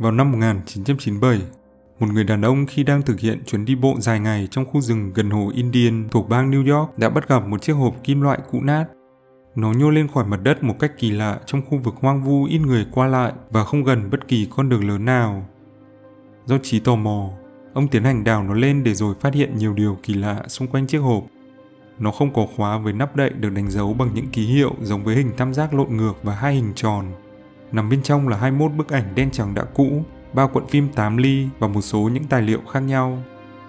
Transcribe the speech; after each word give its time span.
Vào 0.00 0.12
năm 0.12 0.32
1997, 0.32 1.40
một 1.98 2.06
người 2.12 2.24
đàn 2.24 2.42
ông 2.42 2.66
khi 2.66 2.84
đang 2.84 3.02
thực 3.02 3.20
hiện 3.20 3.42
chuyến 3.46 3.64
đi 3.64 3.74
bộ 3.74 3.94
dài 3.98 4.20
ngày 4.20 4.48
trong 4.50 4.64
khu 4.64 4.80
rừng 4.80 5.12
gần 5.14 5.30
hồ 5.30 5.52
Indian 5.54 6.08
thuộc 6.10 6.28
bang 6.28 6.50
New 6.50 6.78
York 6.78 6.98
đã 6.98 7.08
bắt 7.08 7.28
gặp 7.28 7.46
một 7.46 7.62
chiếc 7.62 7.72
hộp 7.72 7.94
kim 8.04 8.20
loại 8.20 8.38
cũ 8.50 8.60
nát. 8.60 8.84
Nó 9.54 9.72
nhô 9.72 9.90
lên 9.90 10.08
khỏi 10.08 10.24
mặt 10.24 10.40
đất 10.42 10.62
một 10.62 10.74
cách 10.78 10.92
kỳ 10.98 11.10
lạ 11.10 11.40
trong 11.46 11.62
khu 11.70 11.78
vực 11.78 11.94
hoang 12.00 12.22
vu 12.22 12.44
ít 12.44 12.58
người 12.58 12.86
qua 12.92 13.06
lại 13.06 13.32
và 13.50 13.64
không 13.64 13.84
gần 13.84 14.10
bất 14.10 14.28
kỳ 14.28 14.48
con 14.56 14.68
đường 14.68 14.88
lớn 14.88 15.04
nào. 15.04 15.46
Do 16.46 16.58
trí 16.62 16.80
tò 16.80 16.96
mò, 16.96 17.30
ông 17.74 17.88
tiến 17.88 18.04
hành 18.04 18.24
đào 18.24 18.42
nó 18.42 18.54
lên 18.54 18.84
để 18.84 18.94
rồi 18.94 19.14
phát 19.20 19.34
hiện 19.34 19.56
nhiều 19.56 19.74
điều 19.74 19.98
kỳ 20.02 20.14
lạ 20.14 20.42
xung 20.48 20.68
quanh 20.68 20.86
chiếc 20.86 20.98
hộp. 20.98 21.24
Nó 21.98 22.10
không 22.10 22.32
có 22.32 22.46
khóa 22.56 22.78
với 22.78 22.92
nắp 22.92 23.16
đậy 23.16 23.30
được 23.30 23.50
đánh 23.50 23.70
dấu 23.70 23.94
bằng 23.94 24.10
những 24.14 24.28
ký 24.28 24.46
hiệu 24.46 24.74
giống 24.80 25.04
với 25.04 25.16
hình 25.16 25.30
tam 25.36 25.54
giác 25.54 25.74
lộn 25.74 25.96
ngược 25.96 26.14
và 26.22 26.34
hai 26.34 26.54
hình 26.54 26.72
tròn. 26.74 27.04
Nằm 27.72 27.88
bên 27.88 28.02
trong 28.02 28.28
là 28.28 28.36
21 28.36 28.72
bức 28.72 28.88
ảnh 28.88 29.14
đen 29.14 29.30
trắng 29.30 29.54
đã 29.54 29.64
cũ, 29.74 30.04
ba 30.32 30.46
cuộn 30.46 30.66
phim 30.66 30.88
8 30.88 31.16
ly 31.16 31.48
và 31.58 31.68
một 31.68 31.80
số 31.80 31.98
những 31.98 32.24
tài 32.24 32.42
liệu 32.42 32.60
khác 32.72 32.80
nhau. 32.80 33.22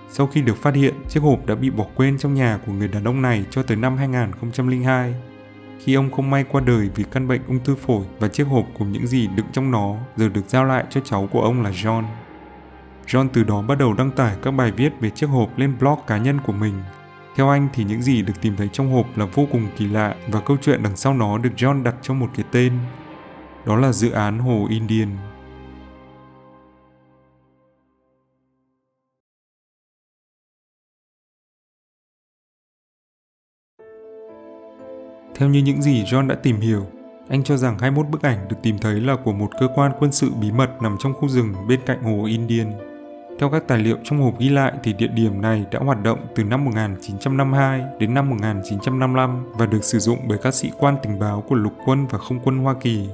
Sau 0.09 0.28
khi 0.28 0.42
được 0.42 0.58
phát 0.58 0.76
hiện, 0.76 0.94
chiếc 1.09 1.20
hộp 1.20 1.46
đã 1.46 1.55
bị 1.55 1.70
bỏ 1.70 1.86
quên 1.96 2.18
trong 2.18 2.34
nhà 2.34 2.59
của 2.66 2.72
người 2.72 2.88
đàn 2.88 3.04
ông 3.04 3.22
này 3.22 3.45
cho 3.50 3.64
tới 3.64 3.78
năm 3.78 3.98
2002. 3.98 5.14
Khi 5.80 5.94
ông 5.94 6.12
không 6.12 6.30
may 6.30 6.45
qua 6.52 6.62
đời 6.62 6.90
vì 6.95 7.04
căn 7.12 7.28
bệnh 7.28 7.42
ung 7.48 7.59
thư 7.59 7.76
phổi 7.76 8.06
và 8.20 8.28
chiếc 8.28 8.44
hộp 8.44 8.66
cùng 8.80 8.92
những 8.92 9.08
gì 9.08 9.28
đựng 9.28 9.45
trong 9.52 9.72
nó 9.72 9.95
giờ 10.18 10.30
được 10.30 10.42
giao 10.48 10.66
lại 10.66 10.86
cho 10.90 11.02
cháu 11.02 11.30
của 11.31 11.42
ông 11.42 11.62
là 11.62 11.72
John. 11.72 12.04
John 13.08 13.28
từ 13.34 13.44
đó 13.44 13.62
bắt 13.62 13.78
đầu 13.78 13.94
đăng 13.94 14.12
tải 14.12 14.36
các 14.42 14.52
bài 14.52 14.72
viết 14.72 14.94
về 15.00 15.09
chiếc 15.09 15.28
hộp 15.28 15.58
lên 15.58 15.73
blog 15.80 16.00
cá 16.08 16.18
nhân 16.18 16.40
của 16.45 16.54
mình. 16.54 16.73
Theo 17.36 17.50
anh 17.50 17.68
thì 17.73 17.84
những 17.84 18.02
gì 18.02 18.22
được 18.22 18.42
tìm 18.42 18.56
thấy 18.56 18.70
trong 18.73 18.92
hộp 18.94 19.18
là 19.18 19.26
vô 19.26 19.48
cùng 19.52 19.68
kỳ 19.78 19.88
lạ 19.88 20.16
và 20.28 20.40
câu 20.40 20.58
chuyện 20.62 20.84
đằng 20.84 20.95
sau 20.95 21.14
nó 21.14 21.38
được 21.38 21.52
John 21.58 21.84
đặt 21.84 21.95
cho 22.02 22.14
một 22.14 22.30
cái 22.36 22.45
tên. 22.52 22.73
Đó 23.66 23.76
là 23.76 23.92
dự 23.92 24.12
án 24.12 24.40
Hồ 24.40 24.68
Indian. 24.70 25.08
Theo 35.36 35.50
như 35.50 35.59
những 35.59 35.81
gì 35.81 36.03
John 36.03 36.28
đã 36.28 36.36
tìm 36.36 36.59
hiểu, 36.59 36.86
anh 37.30 37.44
cho 37.44 37.58
rằng 37.58 37.80
21 37.80 38.12
bức 38.12 38.22
ảnh 38.22 38.48
được 38.50 38.58
tìm 38.64 38.78
thấy 38.78 39.00
là 39.00 39.16
của 39.23 39.34
một 39.34 39.50
cơ 39.59 39.68
quan 39.75 39.92
quân 40.00 40.12
sự 40.12 40.31
bí 40.42 40.52
mật 40.52 40.70
nằm 40.81 40.98
trong 41.00 41.14
khu 41.14 41.28
rừng 41.28 41.53
bên 41.68 41.80
cạnh 41.86 42.03
hồ 42.03 42.25
Indian. 42.25 42.72
Theo 43.40 43.50
các 43.50 43.68
tài 43.68 43.78
liệu 43.78 43.98
trong 44.03 44.22
hộp 44.22 44.40
ghi 44.40 44.50
lại 44.50 44.73
thì 44.84 44.94
địa 44.94 45.08
điểm 45.08 45.42
này 45.42 45.66
đã 45.72 45.80
hoạt 45.80 46.03
động 46.03 46.20
từ 46.36 46.44
năm 46.44 46.66
1952 46.66 47.81
đến 48.00 48.14
năm 48.14 48.30
1955 48.30 49.46
và 49.53 49.66
được 49.66 49.84
sử 49.84 50.00
dụng 50.00 50.20
bởi 50.28 50.38
các 50.38 50.53
sĩ 50.53 50.72
quan 50.78 50.96
tình 51.03 51.20
báo 51.20 51.44
của 51.48 51.56
lục 51.56 51.73
quân 51.86 52.08
và 52.08 52.18
không 52.18 52.40
quân 52.44 52.58
Hoa 52.58 52.75
Kỳ. 52.81 53.09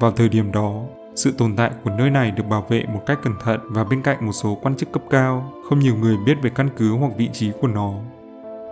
Vào 0.00 0.10
thời 0.10 0.28
điểm 0.28 0.52
đó, 0.52 0.82
sự 1.14 1.34
tồn 1.38 1.56
tại 1.56 1.70
của 1.84 1.90
nơi 1.90 2.10
này 2.10 2.30
được 2.30 2.46
bảo 2.48 2.66
vệ 2.68 2.84
một 2.94 3.00
cách 3.06 3.18
cẩn 3.22 3.32
thận 3.44 3.60
và 3.64 3.84
bên 3.84 4.02
cạnh 4.02 4.26
một 4.26 4.32
số 4.32 4.58
quan 4.62 4.76
chức 4.76 4.92
cấp 4.92 5.02
cao, 5.10 5.52
không 5.68 5.78
nhiều 5.78 5.96
người 5.96 6.16
biết 6.26 6.34
về 6.42 6.50
căn 6.54 6.68
cứ 6.76 6.92
hoặc 6.92 7.12
vị 7.16 7.28
trí 7.32 7.52
của 7.60 7.68
nó. 7.68 7.92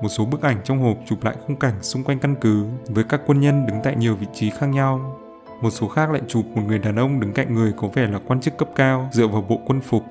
Một 0.03 0.09
số 0.09 0.25
bức 0.25 0.43
ảnh 0.43 0.57
trong 0.65 0.79
hộp 0.79 0.97
chụp 1.07 1.25
lại 1.25 1.37
khung 1.47 1.57
cảnh 1.57 1.75
xung 1.83 2.05
quanh 2.05 2.19
căn 2.19 2.35
cứ 2.41 2.65
với 2.89 3.05
các 3.05 3.21
quân 3.27 3.41
nhân 3.41 3.67
đứng 3.67 3.77
tại 3.85 3.97
nhiều 3.97 4.17
vị 4.17 4.27
trí 4.35 4.51
khác 4.51 4.67
nhau. 4.67 5.19
Một 5.61 5.71
số 5.71 5.89
khác 5.89 6.11
lại 6.11 6.23
chụp 6.29 6.45
một 6.55 6.63
người 6.67 6.79
đàn 6.79 6.97
ông 6.97 7.21
đứng 7.21 7.33
cạnh 7.33 7.55
người 7.55 7.73
có 7.77 7.89
vẻ 7.95 8.07
là 8.07 8.19
quan 8.27 8.41
chức 8.41 8.57
cấp 8.59 8.69
cao 8.77 9.09
dựa 9.13 9.27
vào 9.27 9.43
bộ 9.49 9.61
quân 9.67 9.81
phục. 9.81 10.03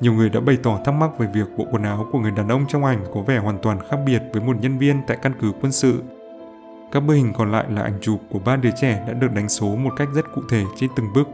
Nhiều 0.00 0.12
người 0.12 0.28
đã 0.28 0.40
bày 0.40 0.58
tỏ 0.62 0.78
thắc 0.84 0.94
mắc 0.94 1.18
về 1.18 1.26
việc 1.34 1.46
bộ 1.56 1.66
quần 1.70 1.82
áo 1.82 2.06
của 2.12 2.18
người 2.18 2.30
đàn 2.30 2.48
ông 2.48 2.64
trong 2.68 2.84
ảnh 2.84 3.04
có 3.14 3.22
vẻ 3.22 3.38
hoàn 3.38 3.58
toàn 3.62 3.78
khác 3.90 3.96
biệt 4.06 4.22
với 4.32 4.42
một 4.42 4.56
nhân 4.60 4.78
viên 4.78 5.00
tại 5.06 5.16
căn 5.22 5.32
cứ 5.40 5.52
quân 5.60 5.72
sự. 5.72 6.02
Các 6.92 7.00
bức 7.00 7.14
hình 7.14 7.32
còn 7.32 7.52
lại 7.52 7.64
là 7.70 7.82
ảnh 7.82 7.98
chụp 8.00 8.20
của 8.30 8.38
ba 8.38 8.56
đứa 8.56 8.70
trẻ 8.80 9.04
đã 9.06 9.12
được 9.12 9.32
đánh 9.34 9.48
số 9.48 9.76
một 9.76 9.90
cách 9.96 10.08
rất 10.14 10.24
cụ 10.34 10.42
thể 10.50 10.64
trên 10.76 10.90
từng 10.96 11.12
bức. 11.14 11.28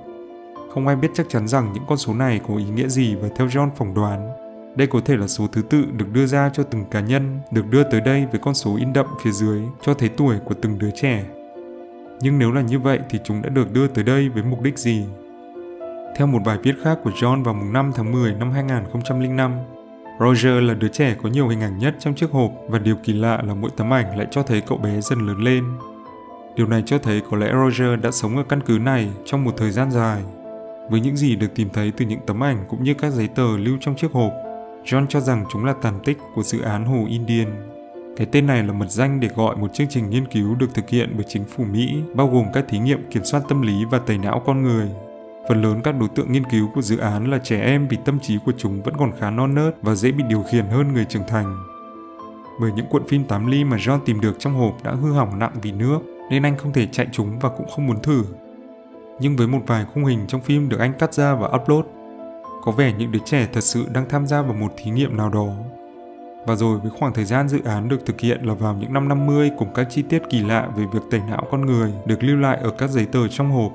Không 0.75 0.87
ai 0.87 0.97
biết 0.97 1.09
chắc 1.15 1.29
chắn 1.29 1.49
rằng 1.49 1.73
những 1.73 1.85
con 1.89 1.99
số 1.99 2.15
này 2.15 2.41
có 2.49 2.57
ý 2.57 2.65
nghĩa 2.65 2.89
gì 2.89 3.15
và 3.15 3.29
theo 3.37 3.47
John 3.47 3.71
phỏng 3.71 3.95
đoán, 3.95 4.31
đây 4.77 4.87
có 4.87 5.01
thể 5.05 5.17
là 5.17 5.27
số 5.27 5.47
thứ 5.53 5.63
tự 5.63 5.85
được 5.97 6.13
đưa 6.13 6.27
ra 6.27 6.51
cho 6.53 6.63
từng 6.63 6.85
cá 6.91 7.01
nhân, 7.01 7.41
được 7.51 7.71
đưa 7.71 7.83
tới 7.83 8.01
đây 8.01 8.27
với 8.31 8.41
con 8.41 8.55
số 8.55 8.77
in 8.77 8.93
đậm 8.93 9.07
phía 9.25 9.31
dưới 9.31 9.63
cho 9.83 9.95
thấy 9.95 10.09
tuổi 10.09 10.37
của 10.45 10.55
từng 10.55 10.79
đứa 10.79 10.91
trẻ. 10.91 11.25
Nhưng 12.21 12.39
nếu 12.39 12.53
là 12.53 12.61
như 12.61 12.79
vậy 12.79 12.99
thì 13.11 13.19
chúng 13.25 13.43
đã 13.43 13.49
được 13.49 13.73
đưa 13.73 13.87
tới 13.87 14.05
đây 14.05 14.29
với 14.29 14.43
mục 14.43 14.63
đích 14.63 14.79
gì? 14.79 15.05
Theo 16.17 16.27
một 16.27 16.41
bài 16.45 16.59
viết 16.63 16.75
khác 16.83 16.99
của 17.05 17.11
John 17.11 17.45
vào 17.45 17.55
mùng 17.55 17.73
5 17.73 17.93
tháng 17.95 18.13
10 18.13 18.35
năm 18.35 18.53
2005, 18.53 19.53
Roger 20.21 20.63
là 20.63 20.75
đứa 20.75 20.89
trẻ 20.89 21.17
có 21.23 21.29
nhiều 21.29 21.49
hình 21.49 21.61
ảnh 21.61 21.79
nhất 21.79 21.97
trong 21.99 22.15
chiếc 22.15 22.31
hộp 22.31 22.53
và 22.69 22.79
điều 22.79 22.97
kỳ 22.97 23.13
lạ 23.13 23.43
là 23.47 23.55
mỗi 23.55 23.71
tấm 23.77 23.93
ảnh 23.93 24.19
lại 24.19 24.27
cho 24.31 24.43
thấy 24.43 24.61
cậu 24.61 24.79
bé 24.79 25.01
dần 25.01 25.27
lớn 25.27 25.43
lên. 25.43 25.65
Điều 26.57 26.67
này 26.67 26.83
cho 26.87 26.99
thấy 26.99 27.23
có 27.31 27.37
lẽ 27.37 27.53
Roger 27.53 28.01
đã 28.03 28.11
sống 28.11 28.37
ở 28.37 28.43
căn 28.49 28.61
cứ 28.67 28.79
này 28.79 29.09
trong 29.25 29.45
một 29.45 29.55
thời 29.57 29.71
gian 29.71 29.91
dài. 29.91 30.23
Với 30.91 31.01
những 31.01 31.17
gì 31.17 31.37
được 31.37 31.55
tìm 31.55 31.69
thấy 31.73 31.93
từ 31.97 32.05
những 32.05 32.21
tấm 32.27 32.43
ảnh 32.45 32.65
cũng 32.69 32.85
như 32.85 32.95
các 32.95 33.13
giấy 33.13 33.29
tờ 33.29 33.57
lưu 33.57 33.77
trong 33.81 33.97
chiếc 33.97 34.13
hộp, 34.13 34.33
John 34.85 35.07
cho 35.07 35.21
rằng 35.21 35.45
chúng 35.53 35.65
là 35.65 35.75
tàn 35.83 36.01
tích 36.05 36.19
của 36.35 36.43
dự 36.43 36.61
án 36.61 36.85
Hồ 36.85 37.07
Indian. 37.09 37.49
Cái 38.17 38.27
tên 38.33 38.47
này 38.47 38.63
là 38.63 38.73
mật 38.73 38.91
danh 38.91 39.21
để 39.21 39.29
gọi 39.37 39.57
một 39.57 39.75
chương 39.75 39.89
trình 39.91 40.11
nghiên 40.11 40.27
cứu 40.27 40.55
được 40.55 40.75
thực 40.75 40.89
hiện 40.89 41.13
bởi 41.15 41.25
chính 41.29 41.45
phủ 41.45 41.65
Mỹ, 41.65 41.97
bao 42.15 42.29
gồm 42.29 42.45
các 42.53 42.65
thí 42.69 42.79
nghiệm 42.79 43.11
kiểm 43.11 43.25
soát 43.25 43.43
tâm 43.49 43.63
lý 43.63 43.85
và 43.91 43.99
tẩy 43.99 44.19
não 44.19 44.43
con 44.47 44.63
người. 44.63 44.89
Phần 45.49 45.63
lớn 45.63 45.81
các 45.85 45.95
đối 46.01 46.09
tượng 46.09 46.33
nghiên 46.33 46.45
cứu 46.45 46.69
của 46.75 46.83
dự 46.83 46.99
án 46.99 47.31
là 47.31 47.39
trẻ 47.39 47.61
em 47.61 47.89
vì 47.89 47.97
tâm 48.05 48.21
trí 48.21 48.39
của 48.47 48.53
chúng 48.59 48.83
vẫn 48.83 48.95
còn 48.99 49.13
khá 49.19 49.31
non 49.31 49.55
nớt 49.55 49.83
và 49.83 49.95
dễ 49.95 50.13
bị 50.13 50.25
điều 50.29 50.43
khiển 50.43 50.67
hơn 50.67 50.93
người 50.93 51.05
trưởng 51.05 51.29
thành. 51.29 51.57
Bởi 52.61 52.73
những 52.77 52.87
cuộn 52.91 53.07
phim 53.09 53.25
8 53.25 53.47
ly 53.47 53.65
mà 53.65 53.77
John 53.77 53.99
tìm 54.05 54.21
được 54.21 54.37
trong 54.39 54.55
hộp 54.55 54.85
đã 54.85 54.93
hư 54.93 55.13
hỏng 55.13 55.39
nặng 55.39 55.53
vì 55.63 55.73
nước, 55.73 55.99
nên 56.31 56.43
anh 56.43 56.57
không 56.57 56.73
thể 56.73 56.87
chạy 56.87 57.07
chúng 57.13 57.39
và 57.39 57.49
cũng 57.49 57.67
không 57.69 57.87
muốn 57.87 58.03
thử. 58.03 58.25
Nhưng 59.21 59.37
với 59.37 59.47
một 59.47 59.61
vài 59.67 59.85
khung 59.95 60.05
hình 60.05 60.27
trong 60.29 60.41
phim 60.41 60.69
được 60.69 60.81
anh 60.81 60.93
cắt 60.99 61.15
ra 61.15 61.35
và 61.35 61.49
upload, 61.49 61.85
có 62.63 62.73
vẻ 62.73 62.93
những 62.99 63.13
đứa 63.13 63.19
trẻ 63.25 63.49
thật 63.53 63.65
sự 63.65 63.87
đang 63.93 64.09
tham 64.09 64.27
gia 64.27 64.43
vào 64.43 64.55
một 64.55 64.73
thí 64.77 64.91
nghiệm 64.91 65.17
nào 65.17 65.31
đó. 65.31 65.49
Và 66.47 66.55
rồi 66.55 66.79
với 66.79 66.91
khoảng 66.91 67.13
thời 67.13 67.25
gian 67.25 67.49
dự 67.49 67.61
án 67.65 67.89
được 67.89 68.07
thực 68.07 68.21
hiện 68.21 68.41
là 68.43 68.55
vào 68.55 68.75
những 68.75 68.93
năm 68.93 69.09
50 69.09 69.51
cùng 69.59 69.69
các 69.75 69.87
chi 69.91 70.03
tiết 70.03 70.23
kỳ 70.31 70.43
lạ 70.43 70.69
về 70.77 70.85
việc 70.93 71.03
tẩy 71.11 71.21
não 71.31 71.47
con 71.51 71.67
người 71.67 71.93
được 72.07 72.23
lưu 72.23 72.37
lại 72.37 72.59
ở 72.63 72.71
các 72.71 72.91
giấy 72.91 73.07
tờ 73.07 73.29
trong 73.29 73.51
hộp. 73.51 73.73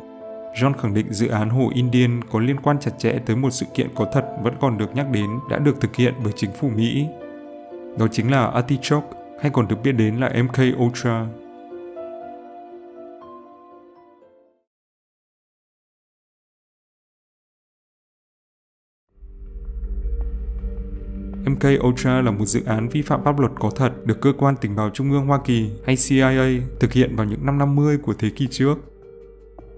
John 0.56 0.74
khẳng 0.74 0.94
định 0.94 1.14
dự 1.14 1.28
án 1.28 1.50
Hồ 1.50 1.70
Indian 1.74 2.22
có 2.32 2.40
liên 2.40 2.60
quan 2.60 2.80
chặt 2.80 2.92
chẽ 2.98 3.20
tới 3.26 3.36
một 3.36 3.50
sự 3.50 3.66
kiện 3.74 3.88
có 3.96 4.08
thật 4.14 4.26
vẫn 4.44 4.54
còn 4.62 4.78
được 4.78 4.96
nhắc 4.96 5.08
đến, 5.12 5.30
đã 5.50 5.60
được 5.60 5.82
thực 5.82 5.96
hiện 5.96 6.14
bởi 6.24 6.34
chính 6.36 6.52
phủ 6.52 6.70
Mỹ. 6.70 7.06
Đó 8.00 8.08
chính 8.12 8.32
là 8.32 8.46
Artichoke, 8.46 9.08
hay 9.42 9.52
còn 9.54 9.68
được 9.68 9.76
biết 9.84 9.92
đến 9.92 10.18
là 10.18 10.30
MK 10.44 10.60
Ultra 10.78 11.26
MK 21.46 21.84
Ultra 21.88 22.22
là 22.22 22.32
một 22.32 22.46
dự 22.46 22.64
án 22.66 22.90
vi 22.90 23.02
phạm 23.02 23.24
pháp 23.24 23.40
luật 23.40 23.52
có 23.60 23.70
thật 23.70 23.92
được 24.06 24.22
cơ 24.22 24.34
quan 24.38 24.56
tình 24.62 24.76
báo 24.76 24.90
trung 24.90 25.12
ương 25.12 25.26
Hoa 25.26 25.40
Kỳ 25.46 25.70
hay 25.86 25.96
CIA 25.96 26.62
thực 26.80 26.94
hiện 26.94 27.16
vào 27.16 27.26
những 27.26 27.46
năm 27.46 27.58
50 27.58 27.98
của 27.98 28.14
thế 28.14 28.30
kỷ 28.30 28.48
trước. 28.52 28.91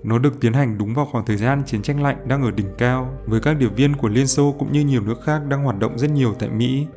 Nó 0.03 0.19
được 0.19 0.39
tiến 0.41 0.53
hành 0.53 0.77
đúng 0.77 0.93
vào 0.93 1.05
khoảng 1.11 1.25
thời 1.25 1.37
gian 1.37 1.63
chiến 1.65 1.81
tranh 1.81 2.03
lạnh 2.03 2.17
đang 2.27 2.43
ở 2.43 2.51
đỉnh 2.51 2.73
cao, 2.77 3.17
với 3.25 3.39
các 3.39 3.53
điệp 3.53 3.75
viên 3.75 3.95
của 3.95 4.07
Liên 4.07 4.27
Xô 4.27 4.55
cũng 4.59 4.71
như 4.71 4.81
nhiều 4.81 5.01
nước 5.01 5.23
khác 5.25 5.41
đang 5.49 5.63
hoạt 5.63 5.79
động 5.79 5.97
rất 5.99 6.11
nhiều 6.11 6.35
tại 6.39 6.49
Mỹ. 6.49 6.87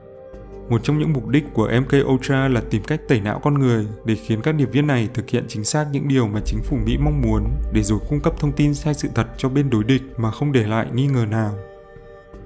Một 0.68 0.80
trong 0.84 0.98
những 0.98 1.12
mục 1.12 1.28
đích 1.28 1.44
của 1.54 1.70
MK 1.80 2.06
Ultra 2.06 2.48
là 2.48 2.62
tìm 2.70 2.82
cách 2.82 3.00
tẩy 3.08 3.20
não 3.20 3.40
con 3.42 3.54
người 3.54 3.86
để 4.04 4.14
khiến 4.14 4.40
các 4.42 4.52
điệp 4.52 4.72
viên 4.72 4.86
này 4.86 5.08
thực 5.14 5.30
hiện 5.30 5.44
chính 5.48 5.64
xác 5.64 5.86
những 5.92 6.08
điều 6.08 6.26
mà 6.26 6.40
chính 6.44 6.60
phủ 6.62 6.76
Mỹ 6.86 6.96
mong 7.00 7.20
muốn 7.20 7.44
để 7.72 7.82
rồi 7.82 7.98
cung 8.08 8.20
cấp 8.20 8.34
thông 8.40 8.52
tin 8.52 8.74
sai 8.74 8.94
sự 8.94 9.08
thật 9.14 9.26
cho 9.36 9.48
bên 9.48 9.70
đối 9.70 9.84
địch 9.84 10.02
mà 10.16 10.30
không 10.30 10.52
để 10.52 10.66
lại 10.66 10.86
nghi 10.94 11.06
ngờ 11.06 11.26
nào. 11.30 11.54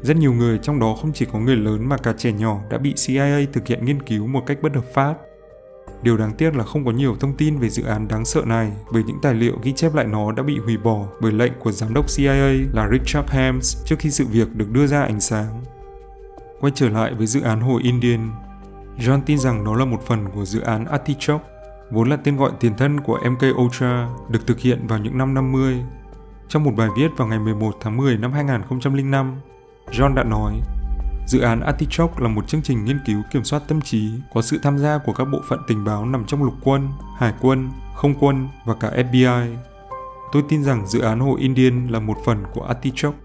Rất 0.03 0.16
nhiều 0.16 0.32
người 0.32 0.59
trong 0.59 0.81
đó 0.81 0.97
không 1.00 1.12
chỉ 1.12 1.27
có 1.32 1.38
người 1.38 1.56
lớn 1.56 1.88
mà 1.88 1.97
cả 1.97 2.15
trẻ 2.19 2.32
nhỏ 2.32 2.60
đã 2.71 2.78
bị 2.78 2.94
CIA 3.06 3.47
thực 3.53 3.66
hiện 3.66 3.84
nghiên 3.84 4.03
cứu 4.03 4.27
một 4.27 4.42
cách 4.47 4.59
bất 4.62 4.75
hợp 4.75 4.84
pháp. 4.94 5.15
Điều 6.03 6.16
đáng 6.16 6.33
tiếc 6.33 6.56
là 6.56 6.65
không 6.65 6.84
có 6.84 6.91
nhiều 6.93 7.16
thông 7.21 7.37
tin 7.37 7.59
về 7.59 7.69
dự 7.69 7.83
án 7.83 8.09
đáng 8.09 8.25
sợ 8.25 8.43
này 8.47 8.72
bởi 8.93 9.03
những 9.03 9.19
tài 9.22 9.34
liệu 9.34 9.59
ghi 9.62 9.72
chép 9.72 9.94
lại 9.94 10.06
nó 10.06 10.33
đã 10.33 10.43
bị 10.43 10.59
hủy 10.59 10.77
bỏ 10.77 11.06
bởi 11.21 11.33
lệnh 11.33 11.53
của 11.59 11.72
giám 11.72 11.94
đốc 11.94 12.06
CIA 12.16 12.53
là 12.72 12.88
Richard 12.93 13.31
Helms 13.31 13.77
trước 13.84 13.97
khi 13.98 14.10
sự 14.10 14.27
việc 14.27 14.54
được 14.54 14.71
đưa 14.71 14.86
ra 14.86 15.03
ánh 15.03 15.21
sáng. 15.21 15.60
Quay 16.60 16.72
trở 16.75 16.89
lại 16.89 17.15
với 17.15 17.27
dự 17.27 17.41
án 17.41 17.60
Hồ 17.60 17.80
Indian, 17.83 18.30
John 18.98 19.21
tin 19.27 19.39
rằng 19.39 19.65
nó 19.65 19.77
là 19.77 19.84
một 19.84 20.03
phần 20.07 20.28
của 20.34 20.45
dự 20.45 20.60
án 20.60 20.84
Artichoke, 20.84 21.45
vốn 21.91 22.09
là 22.09 22.16
tên 22.16 22.36
gọi 22.36 22.51
tiền 22.60 22.72
thân 22.77 23.01
của 23.01 23.19
MK 23.30 23.60
Ultra, 23.60 24.09
được 24.28 24.47
thực 24.47 24.60
hiện 24.60 24.86
vào 24.86 24.98
những 24.98 25.19
năm 25.19 25.34
50. 25.34 25.77
Trong 26.48 26.65
một 26.65 26.72
bài 26.77 26.89
viết 26.97 27.09
vào 27.16 27.28
ngày 27.28 27.39
11 27.39 27.77
tháng 27.80 27.97
10 27.97 28.16
năm 28.16 28.33
2005, 28.33 29.41
John 29.92 30.15
đã 30.15 30.25
nói, 30.25 30.53
dự 31.30 31.41
án 31.41 31.60
Artichoke 31.60 32.15
là 32.18 32.28
một 32.28 32.48
chương 32.48 32.62
trình 32.62 32.84
nghiên 32.84 32.98
cứu 33.06 33.22
kiểm 33.30 33.44
soát 33.44 33.62
tâm 33.68 33.80
trí 33.80 34.10
có 34.34 34.42
sự 34.42 34.59
tham 34.62 34.78
gia 34.78 34.98
của 34.98 35.12
các 35.12 35.24
bộ 35.24 35.41
phận 35.48 35.59
tình 35.68 35.84
báo 35.84 36.06
nằm 36.06 36.24
trong 36.27 36.44
lục 36.44 36.54
quân, 36.65 36.88
hải 37.18 37.32
quân, 37.41 37.71
không 37.94 38.15
quân 38.21 38.48
và 38.65 38.74
cả 38.74 38.91
FBI. 38.91 39.56
Tôi 40.32 40.42
tin 40.48 40.65
rằng 40.65 40.86
dự 40.86 41.00
án 41.00 41.21
Hồ 41.21 41.36
Indian 41.41 41.88
là 41.88 42.00
một 42.00 42.18
phần 42.24 42.44
của 42.54 42.62
Artichoke. 42.62 43.18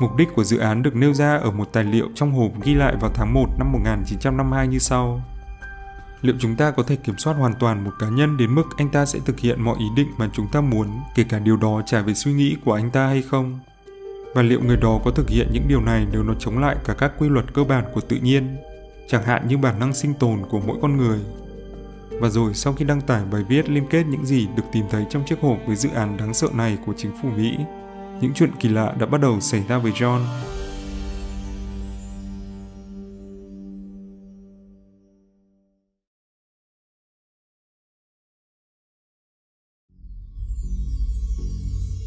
Mục 0.00 0.16
đích 0.16 0.28
của 0.34 0.44
dự 0.44 0.58
án 0.58 0.82
được 0.82 0.96
nêu 0.96 1.14
ra 1.14 1.36
ở 1.36 1.50
một 1.50 1.68
tài 1.72 1.84
liệu 1.84 2.08
trong 2.14 2.32
hộp 2.32 2.50
ghi 2.62 2.74
lại 2.74 2.96
vào 3.00 3.10
tháng 3.14 3.34
1 3.34 3.46
năm 3.58 3.72
1952 3.72 4.68
như 4.68 4.78
sau. 4.78 5.22
Liệu 6.20 6.34
chúng 6.38 6.56
ta 6.56 6.70
có 6.70 6.82
thể 6.82 6.96
kiểm 6.96 7.18
soát 7.18 7.34
hoàn 7.34 7.54
toàn 7.54 7.84
một 7.84 7.92
cá 7.98 8.08
nhân 8.08 8.36
đến 8.36 8.54
mức 8.54 8.64
anh 8.76 8.88
ta 8.88 9.06
sẽ 9.06 9.18
thực 9.24 9.40
hiện 9.40 9.62
mọi 9.62 9.76
ý 9.78 9.86
định 9.96 10.08
mà 10.18 10.30
chúng 10.32 10.48
ta 10.52 10.60
muốn, 10.60 10.88
kể 11.14 11.24
cả 11.28 11.38
điều 11.38 11.56
đó 11.56 11.82
trả 11.86 12.00
về 12.00 12.14
suy 12.14 12.32
nghĩ 12.32 12.56
của 12.64 12.72
anh 12.72 12.90
ta 12.90 13.06
hay 13.06 13.22
không? 13.22 13.60
Và 14.36 14.42
liệu 14.42 14.60
người 14.60 14.76
đó 14.76 15.00
có 15.04 15.10
thực 15.10 15.28
hiện 15.28 15.48
những 15.52 15.68
điều 15.68 15.80
này 15.80 16.06
nếu 16.12 16.22
nó 16.22 16.34
chống 16.38 16.58
lại 16.58 16.76
cả 16.84 16.94
các 16.94 17.12
quy 17.18 17.28
luật 17.28 17.54
cơ 17.54 17.64
bản 17.64 17.84
của 17.94 18.00
tự 18.00 18.16
nhiên, 18.16 18.56
chẳng 19.08 19.22
hạn 19.22 19.48
như 19.48 19.58
bản 19.58 19.78
năng 19.78 19.94
sinh 19.94 20.14
tồn 20.14 20.42
của 20.50 20.60
mỗi 20.60 20.78
con 20.82 20.96
người. 20.96 21.18
Và 22.20 22.28
rồi 22.28 22.54
sau 22.54 22.72
khi 22.72 22.84
đăng 22.84 23.00
tải 23.00 23.24
bài 23.32 23.42
viết 23.48 23.68
liên 23.68 23.86
kết 23.90 24.04
những 24.06 24.26
gì 24.26 24.46
được 24.56 24.62
tìm 24.72 24.84
thấy 24.90 25.04
trong 25.10 25.24
chiếc 25.26 25.40
hộp 25.40 25.58
với 25.66 25.76
dự 25.76 25.88
án 25.94 26.16
đáng 26.16 26.34
sợ 26.34 26.48
này 26.54 26.78
của 26.86 26.92
chính 26.96 27.12
phủ 27.22 27.28
Mỹ, 27.36 27.56
những 28.20 28.32
chuyện 28.34 28.50
kỳ 28.60 28.68
lạ 28.68 28.94
đã 28.98 29.06
bắt 29.06 29.20
đầu 29.20 29.40
xảy 29.40 29.64
ra 29.68 29.78
với 29.78 29.92
John. 29.92 30.20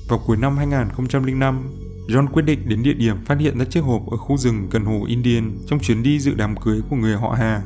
Vào 0.10 0.20
cuối 0.28 0.38
năm 0.38 0.58
2005, 0.58 1.89
John 2.10 2.28
quyết 2.28 2.42
định 2.42 2.70
đến 2.70 2.84
địa 2.84 2.94
điểm 2.94 3.26
phát 3.26 3.40
hiện 3.40 3.58
ra 3.58 3.66
chiếc 3.66 3.80
hộp 3.80 4.12
ở 4.12 4.18
khu 4.18 4.38
rừng 4.38 4.68
gần 4.72 4.86
hồ 4.86 5.06
Indian 5.08 5.58
trong 5.68 5.80
chuyến 5.80 6.04
đi 6.04 6.20
dự 6.20 6.34
đám 6.36 6.56
cưới 6.56 6.82
của 6.90 6.96
người 6.96 7.16
họ 7.16 7.30
hàng. 7.30 7.62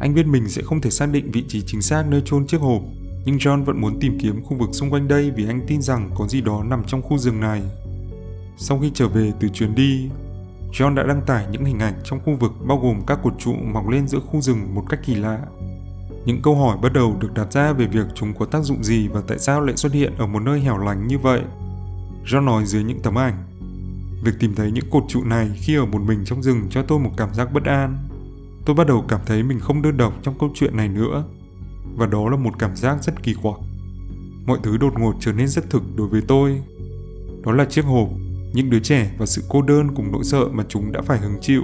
Anh 0.00 0.14
biết 0.14 0.26
mình 0.26 0.48
sẽ 0.48 0.62
không 0.62 0.80
thể 0.80 0.90
xác 0.90 1.06
định 1.12 1.30
vị 1.30 1.44
trí 1.48 1.62
chính 1.66 1.82
xác 1.82 2.06
nơi 2.08 2.22
chôn 2.24 2.46
chiếc 2.46 2.60
hộp, 2.60 2.82
nhưng 3.24 3.36
John 3.36 3.64
vẫn 3.64 3.80
muốn 3.80 4.00
tìm 4.00 4.18
kiếm 4.20 4.42
khu 4.44 4.56
vực 4.56 4.68
xung 4.72 4.90
quanh 4.90 5.08
đây 5.08 5.30
vì 5.30 5.46
anh 5.46 5.60
tin 5.66 5.82
rằng 5.82 6.10
có 6.14 6.28
gì 6.28 6.40
đó 6.40 6.64
nằm 6.64 6.82
trong 6.86 7.02
khu 7.02 7.18
rừng 7.18 7.40
này. 7.40 7.62
Sau 8.56 8.78
khi 8.78 8.90
trở 8.94 9.08
về 9.08 9.32
từ 9.40 9.48
chuyến 9.48 9.74
đi, 9.74 10.08
John 10.72 10.94
đã 10.94 11.02
đăng 11.02 11.22
tải 11.26 11.46
những 11.52 11.64
hình 11.64 11.78
ảnh 11.78 11.94
trong 12.04 12.20
khu 12.24 12.36
vực 12.40 12.52
bao 12.66 12.78
gồm 12.78 13.00
các 13.06 13.18
cột 13.22 13.34
trụ 13.38 13.52
mọc 13.52 13.88
lên 13.88 14.08
giữa 14.08 14.20
khu 14.20 14.40
rừng 14.40 14.74
một 14.74 14.84
cách 14.88 15.00
kỳ 15.06 15.14
lạ. 15.14 15.38
Những 16.24 16.42
câu 16.42 16.56
hỏi 16.56 16.78
bắt 16.82 16.92
đầu 16.92 17.16
được 17.20 17.34
đặt 17.34 17.52
ra 17.52 17.72
về 17.72 17.86
việc 17.86 18.06
chúng 18.14 18.34
có 18.34 18.46
tác 18.46 18.64
dụng 18.64 18.84
gì 18.84 19.08
và 19.08 19.20
tại 19.28 19.38
sao 19.38 19.60
lại 19.60 19.76
xuất 19.76 19.92
hiện 19.92 20.12
ở 20.18 20.26
một 20.26 20.40
nơi 20.40 20.60
hẻo 20.60 20.78
lánh 20.78 21.06
như 21.06 21.18
vậy. 21.18 21.40
John 22.24 22.44
nói 22.44 22.64
dưới 22.66 22.84
những 22.84 23.00
tấm 23.00 23.18
ảnh. 23.18 23.44
Việc 24.24 24.32
tìm 24.40 24.54
thấy 24.54 24.70
những 24.70 24.90
cột 24.90 25.04
trụ 25.08 25.24
này 25.24 25.50
khi 25.54 25.74
ở 25.76 25.86
một 25.86 26.00
mình 26.06 26.24
trong 26.24 26.42
rừng 26.42 26.66
cho 26.70 26.82
tôi 26.82 26.98
một 26.98 27.10
cảm 27.16 27.34
giác 27.34 27.52
bất 27.52 27.64
an. 27.64 28.08
Tôi 28.64 28.76
bắt 28.76 28.86
đầu 28.86 29.04
cảm 29.08 29.20
thấy 29.26 29.42
mình 29.42 29.60
không 29.60 29.82
đơn 29.82 29.96
độc 29.96 30.14
trong 30.22 30.38
câu 30.38 30.50
chuyện 30.54 30.76
này 30.76 30.88
nữa. 30.88 31.24
Và 31.96 32.06
đó 32.06 32.28
là 32.28 32.36
một 32.36 32.58
cảm 32.58 32.76
giác 32.76 33.02
rất 33.02 33.22
kỳ 33.22 33.34
quặc. 33.42 33.56
Mọi 34.46 34.58
thứ 34.62 34.76
đột 34.76 34.98
ngột 34.98 35.14
trở 35.20 35.32
nên 35.32 35.48
rất 35.48 35.70
thực 35.70 35.82
đối 35.96 36.08
với 36.08 36.20
tôi. 36.28 36.62
Đó 37.44 37.52
là 37.52 37.64
chiếc 37.64 37.84
hộp, 37.84 38.08
những 38.52 38.70
đứa 38.70 38.80
trẻ 38.80 39.10
và 39.18 39.26
sự 39.26 39.42
cô 39.48 39.62
đơn 39.62 39.94
cùng 39.94 40.12
nỗi 40.12 40.24
sợ 40.24 40.48
mà 40.52 40.64
chúng 40.68 40.92
đã 40.92 41.02
phải 41.02 41.18
hứng 41.18 41.38
chịu. 41.40 41.62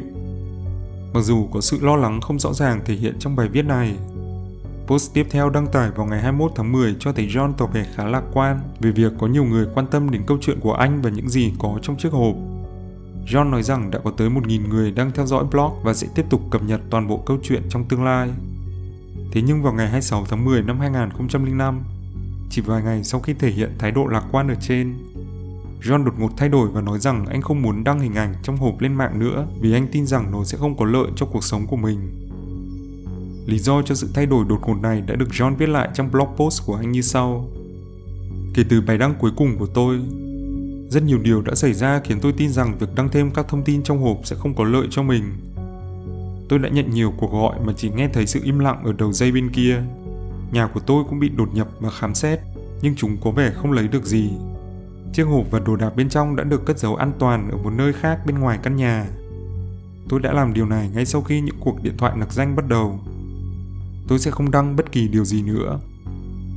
Mặc 1.14 1.20
dù 1.20 1.48
có 1.52 1.60
sự 1.60 1.78
lo 1.82 1.96
lắng 1.96 2.20
không 2.20 2.38
rõ 2.38 2.52
ràng 2.52 2.80
thể 2.84 2.94
hiện 2.94 3.16
trong 3.18 3.36
bài 3.36 3.48
viết 3.48 3.64
này, 3.64 3.96
Post 4.86 5.14
tiếp 5.14 5.26
theo 5.30 5.50
đăng 5.50 5.66
tải 5.66 5.90
vào 5.90 6.06
ngày 6.06 6.22
21 6.22 6.52
tháng 6.56 6.72
10 6.72 6.96
cho 7.00 7.12
thấy 7.12 7.26
John 7.26 7.52
tỏ 7.52 7.66
vẻ 7.66 7.86
khá 7.94 8.04
lạc 8.04 8.22
quan 8.32 8.60
về 8.80 8.90
việc 8.90 9.12
có 9.18 9.26
nhiều 9.26 9.44
người 9.44 9.66
quan 9.74 9.86
tâm 9.86 10.10
đến 10.10 10.22
câu 10.26 10.38
chuyện 10.40 10.60
của 10.60 10.72
anh 10.72 11.02
và 11.02 11.10
những 11.10 11.28
gì 11.28 11.52
có 11.58 11.78
trong 11.82 11.96
chiếc 11.96 12.12
hộp. 12.12 12.34
John 13.26 13.50
nói 13.50 13.62
rằng 13.62 13.90
đã 13.90 13.98
có 14.04 14.10
tới 14.10 14.30
1.000 14.30 14.68
người 14.68 14.90
đang 14.90 15.10
theo 15.10 15.26
dõi 15.26 15.44
blog 15.44 15.72
và 15.82 15.94
sẽ 15.94 16.08
tiếp 16.14 16.24
tục 16.30 16.40
cập 16.50 16.62
nhật 16.62 16.80
toàn 16.90 17.08
bộ 17.08 17.22
câu 17.26 17.38
chuyện 17.42 17.62
trong 17.68 17.84
tương 17.84 18.04
lai. 18.04 18.30
Thế 19.32 19.42
nhưng 19.42 19.62
vào 19.62 19.72
ngày 19.72 19.86
26 19.86 20.24
tháng 20.28 20.44
10 20.44 20.62
năm 20.62 20.80
2005, 20.80 21.82
chỉ 22.50 22.62
vài 22.62 22.82
ngày 22.82 23.04
sau 23.04 23.20
khi 23.20 23.34
thể 23.34 23.50
hiện 23.50 23.74
thái 23.78 23.90
độ 23.90 24.06
lạc 24.06 24.24
quan 24.32 24.48
ở 24.48 24.54
trên, 24.60 24.94
John 25.82 26.04
đột 26.04 26.14
ngột 26.18 26.30
thay 26.36 26.48
đổi 26.48 26.68
và 26.68 26.80
nói 26.80 26.98
rằng 26.98 27.26
anh 27.26 27.42
không 27.42 27.62
muốn 27.62 27.84
đăng 27.84 28.00
hình 28.00 28.14
ảnh 28.14 28.34
trong 28.42 28.56
hộp 28.56 28.80
lên 28.80 28.94
mạng 28.94 29.18
nữa 29.18 29.46
vì 29.60 29.72
anh 29.72 29.86
tin 29.92 30.06
rằng 30.06 30.32
nó 30.32 30.44
sẽ 30.44 30.58
không 30.58 30.76
có 30.76 30.84
lợi 30.84 31.06
cho 31.16 31.26
cuộc 31.26 31.44
sống 31.44 31.66
của 31.66 31.76
mình. 31.76 32.23
Lý 33.46 33.58
do 33.58 33.82
cho 33.82 33.94
sự 33.94 34.08
thay 34.14 34.26
đổi 34.26 34.44
đột 34.48 34.60
ngột 34.66 34.80
này 34.82 35.00
đã 35.00 35.14
được 35.16 35.28
John 35.30 35.56
viết 35.56 35.68
lại 35.68 35.88
trong 35.94 36.10
blog 36.10 36.28
post 36.36 36.66
của 36.66 36.74
anh 36.74 36.92
như 36.92 37.02
sau. 37.02 37.48
Kể 38.54 38.64
từ 38.68 38.80
bài 38.80 38.98
đăng 38.98 39.14
cuối 39.18 39.30
cùng 39.36 39.58
của 39.58 39.66
tôi, 39.66 40.00
rất 40.90 41.02
nhiều 41.02 41.18
điều 41.18 41.42
đã 41.42 41.54
xảy 41.54 41.72
ra 41.72 42.00
khiến 42.04 42.18
tôi 42.20 42.32
tin 42.32 42.50
rằng 42.50 42.78
việc 42.78 42.94
đăng 42.94 43.08
thêm 43.08 43.30
các 43.30 43.48
thông 43.48 43.64
tin 43.64 43.82
trong 43.82 44.02
hộp 44.02 44.20
sẽ 44.24 44.36
không 44.36 44.54
có 44.54 44.64
lợi 44.64 44.86
cho 44.90 45.02
mình. 45.02 45.22
Tôi 46.48 46.58
đã 46.58 46.68
nhận 46.68 46.90
nhiều 46.90 47.12
cuộc 47.16 47.32
gọi 47.32 47.56
mà 47.64 47.72
chỉ 47.76 47.90
nghe 47.90 48.08
thấy 48.08 48.26
sự 48.26 48.40
im 48.44 48.58
lặng 48.58 48.82
ở 48.84 48.92
đầu 48.92 49.12
dây 49.12 49.32
bên 49.32 49.50
kia. 49.50 49.82
Nhà 50.52 50.66
của 50.66 50.80
tôi 50.80 51.04
cũng 51.08 51.20
bị 51.20 51.28
đột 51.28 51.54
nhập 51.54 51.68
và 51.80 51.90
khám 51.90 52.14
xét, 52.14 52.40
nhưng 52.82 52.94
chúng 52.96 53.16
có 53.24 53.30
vẻ 53.30 53.52
không 53.54 53.72
lấy 53.72 53.88
được 53.88 54.04
gì. 54.04 54.30
Chiếc 55.12 55.24
hộp 55.24 55.50
và 55.50 55.58
đồ 55.58 55.76
đạc 55.76 55.96
bên 55.96 56.08
trong 56.08 56.36
đã 56.36 56.44
được 56.44 56.66
cất 56.66 56.78
giấu 56.78 56.96
an 56.96 57.12
toàn 57.18 57.50
ở 57.50 57.56
một 57.56 57.70
nơi 57.70 57.92
khác 57.92 58.18
bên 58.26 58.38
ngoài 58.38 58.58
căn 58.62 58.76
nhà. 58.76 59.06
Tôi 60.08 60.20
đã 60.20 60.32
làm 60.32 60.54
điều 60.54 60.66
này 60.66 60.90
ngay 60.94 61.06
sau 61.06 61.22
khi 61.22 61.40
những 61.40 61.56
cuộc 61.60 61.82
điện 61.82 61.96
thoại 61.96 62.12
nặc 62.16 62.32
danh 62.32 62.56
bắt 62.56 62.68
đầu 62.68 63.00
tôi 64.08 64.18
sẽ 64.18 64.30
không 64.30 64.50
đăng 64.50 64.76
bất 64.76 64.92
kỳ 64.92 65.08
điều 65.08 65.24
gì 65.24 65.42
nữa. 65.42 65.80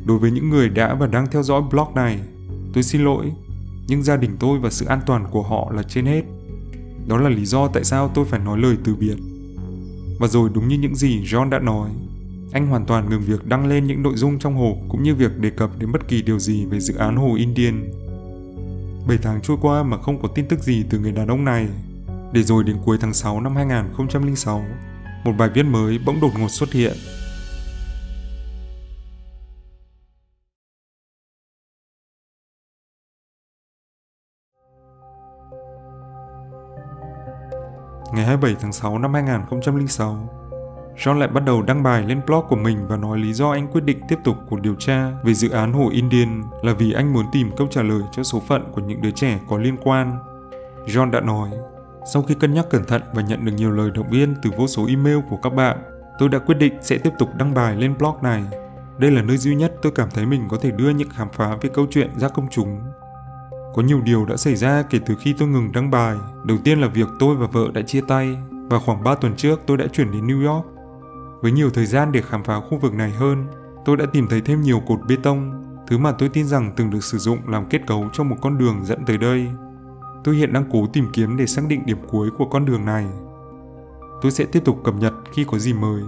Đối 0.06 0.20
với 0.20 0.32
những 0.32 0.50
người 0.50 0.70
đã 0.70 0.96
và 0.96 1.08
đang 1.08 1.28
theo 1.32 1.44
dõi 1.44 1.62
blog 1.72 1.96
này, 1.96 2.20
tôi 2.74 2.84
xin 2.84 3.02
lỗi, 3.02 3.32
nhưng 3.88 4.04
gia 4.04 4.18
đình 4.18 4.38
tôi 4.40 4.60
và 4.60 4.70
sự 4.70 4.86
an 4.86 5.00
toàn 5.06 5.26
của 5.32 5.42
họ 5.42 5.72
là 5.72 5.84
trên 5.84 6.06
hết. 6.06 6.24
Đó 7.08 7.18
là 7.18 7.30
lý 7.30 7.46
do 7.46 7.68
tại 7.68 7.84
sao 7.84 8.12
tôi 8.14 8.26
phải 8.26 8.40
nói 8.40 8.60
lời 8.60 8.78
từ 8.84 8.96
biệt. 8.96 9.16
Và 10.20 10.28
rồi 10.28 10.50
đúng 10.54 10.68
như 10.68 10.78
những 10.78 10.96
gì 10.96 11.24
John 11.24 11.50
đã 11.50 11.60
nói, 11.60 11.90
anh 12.52 12.68
hoàn 12.68 12.86
toàn 12.86 13.10
ngừng 13.10 13.22
việc 13.22 13.46
đăng 13.46 13.68
lên 13.68 13.88
những 13.88 14.04
nội 14.04 14.14
dung 14.16 14.40
trong 14.40 14.56
hộp 14.56 14.78
cũng 14.90 15.04
như 15.04 15.16
việc 15.16 15.40
đề 15.40 15.50
cập 15.50 15.80
đến 15.80 15.92
bất 15.92 16.08
kỳ 16.08 16.22
điều 16.22 16.40
gì 16.40 16.66
về 16.66 16.80
dự 16.80 16.96
án 16.96 17.16
hồ 17.16 17.36
Indian. 17.36 17.92
7 19.08 19.18
tháng 19.22 19.42
trôi 19.42 19.58
qua 19.62 19.84
mà 19.84 19.98
không 19.98 20.22
có 20.22 20.28
tin 20.28 20.48
tức 20.48 20.60
gì 20.60 20.84
từ 20.90 21.00
người 21.00 21.12
đàn 21.12 21.28
ông 21.28 21.46
này. 21.46 21.68
Để 22.34 22.44
rồi 22.44 22.64
đến 22.64 22.78
cuối 22.86 22.98
tháng 23.02 23.14
6 23.14 23.42
năm 23.42 23.56
2006, 23.56 24.66
một 25.26 25.34
bài 25.38 25.50
viết 25.54 25.64
mới 25.64 26.00
bỗng 26.06 26.22
đột 26.22 26.32
ngột 26.40 26.52
xuất 26.52 26.72
hiện 26.72 26.94
Ngày 38.18 38.26
27 38.26 38.56
tháng 38.62 38.74
6 38.74 39.00
năm 39.00 39.14
2006, 39.14 40.30
John 40.98 41.20
lại 41.20 41.28
bắt 41.28 41.46
đầu 41.46 41.62
đăng 41.62 41.84
bài 41.84 42.04
lên 42.08 42.22
blog 42.28 42.46
của 42.50 42.56
mình 42.56 42.88
và 42.88 42.98
nói 42.98 43.20
lý 43.20 43.34
do 43.34 43.52
anh 43.52 43.68
quyết 43.68 43.84
định 43.84 44.00
tiếp 44.08 44.16
tục 44.24 44.36
cuộc 44.50 44.62
điều 44.62 44.76
tra 44.76 45.12
về 45.24 45.34
dự 45.34 45.50
án 45.50 45.74
hồ 45.74 45.90
Indian 45.92 46.44
là 46.62 46.74
vì 46.74 46.94
anh 46.94 47.14
muốn 47.14 47.26
tìm 47.32 47.52
câu 47.58 47.68
trả 47.68 47.82
lời 47.82 48.02
cho 48.12 48.24
số 48.24 48.40
phận 48.40 48.72
của 48.72 48.82
những 48.82 49.02
đứa 49.02 49.12
trẻ 49.12 49.40
có 49.50 49.58
liên 49.58 49.78
quan. 49.84 50.20
John 50.86 51.12
đã 51.12 51.22
nói, 51.22 51.50
sau 52.14 52.22
khi 52.22 52.36
cân 52.36 52.54
nhắc 52.54 52.66
cẩn 52.70 52.86
thận 52.86 53.02
và 53.14 53.22
nhận 53.22 53.46
được 53.46 53.52
nhiều 53.52 53.72
lời 53.72 53.92
động 53.92 54.10
viên 54.10 54.36
từ 54.44 54.50
vô 54.58 54.68
số 54.68 54.88
email 54.88 55.20
của 55.30 55.38
các 55.44 55.50
bạn, 55.50 55.78
tôi 56.20 56.30
đã 56.30 56.40
quyết 56.40 56.56
định 56.56 56.74
sẽ 56.82 56.98
tiếp 56.98 57.12
tục 57.20 57.30
đăng 57.36 57.54
bài 57.54 57.76
lên 57.76 57.98
blog 57.98 58.16
này. 58.22 58.44
Đây 58.98 59.12
là 59.12 59.22
nơi 59.22 59.38
duy 59.38 59.56
nhất 59.56 59.74
tôi 59.82 59.92
cảm 59.96 60.10
thấy 60.10 60.26
mình 60.26 60.48
có 60.50 60.58
thể 60.62 60.72
đưa 60.72 60.90
những 60.90 61.10
khám 61.10 61.28
phá 61.34 61.58
về 61.62 61.70
câu 61.74 61.88
chuyện 61.90 62.10
ra 62.20 62.30
công 62.30 62.48
chúng 62.52 62.82
có 63.76 63.82
nhiều 63.82 64.02
điều 64.02 64.26
đã 64.26 64.38
xảy 64.38 64.56
ra 64.56 64.82
kể 64.82 65.00
từ 65.06 65.16
khi 65.20 65.34
tôi 65.38 65.48
ngừng 65.48 65.72
đăng 65.72 65.92
bài. 65.92 66.18
Đầu 66.44 66.58
tiên 66.64 66.82
là 66.82 66.88
việc 66.88 67.08
tôi 67.20 67.36
và 67.36 67.48
vợ 67.48 67.72
đã 67.74 67.82
chia 67.82 68.02
tay 68.02 68.38
và 68.70 68.80
khoảng 68.80 69.04
3 69.04 69.16
tuần 69.16 69.36
trước 69.36 69.62
tôi 69.66 69.78
đã 69.78 69.86
chuyển 69.88 70.12
đến 70.12 70.28
New 70.28 70.54
York. 70.54 70.66
Với 71.42 71.52
nhiều 71.52 71.70
thời 71.70 71.86
gian 71.86 72.12
để 72.12 72.22
khám 72.22 72.44
phá 72.44 72.60
khu 72.60 72.78
vực 72.78 72.94
này 72.94 73.12
hơn, 73.12 73.46
tôi 73.86 73.98
đã 73.98 74.06
tìm 74.14 74.28
thấy 74.28 74.42
thêm 74.42 74.62
nhiều 74.62 74.82
cột 74.88 75.00
bê 75.08 75.16
tông, 75.24 75.64
thứ 75.88 75.98
mà 75.98 76.12
tôi 76.12 76.30
tin 76.30 76.46
rằng 76.46 76.74
từng 76.76 76.90
được 76.90 77.04
sử 77.04 77.18
dụng 77.18 77.38
làm 77.48 77.66
kết 77.70 77.82
cấu 77.88 78.10
cho 78.14 78.24
một 78.24 78.36
con 78.42 78.58
đường 78.58 78.86
dẫn 78.86 79.06
tới 79.06 79.18
đây. 79.18 79.48
Tôi 80.24 80.36
hiện 80.36 80.54
đang 80.54 80.70
cố 80.72 80.88
tìm 80.94 81.06
kiếm 81.14 81.38
để 81.38 81.46
xác 81.46 81.62
định 81.68 81.86
điểm 81.86 81.98
cuối 82.08 82.30
của 82.38 82.46
con 82.46 82.66
đường 82.66 82.86
này. 82.86 83.06
Tôi 84.22 84.32
sẽ 84.32 84.46
tiếp 84.46 84.66
tục 84.66 84.82
cập 84.84 84.96
nhật 84.96 85.14
khi 85.34 85.46
có 85.52 85.60
gì 85.60 85.74
mới. 85.74 86.02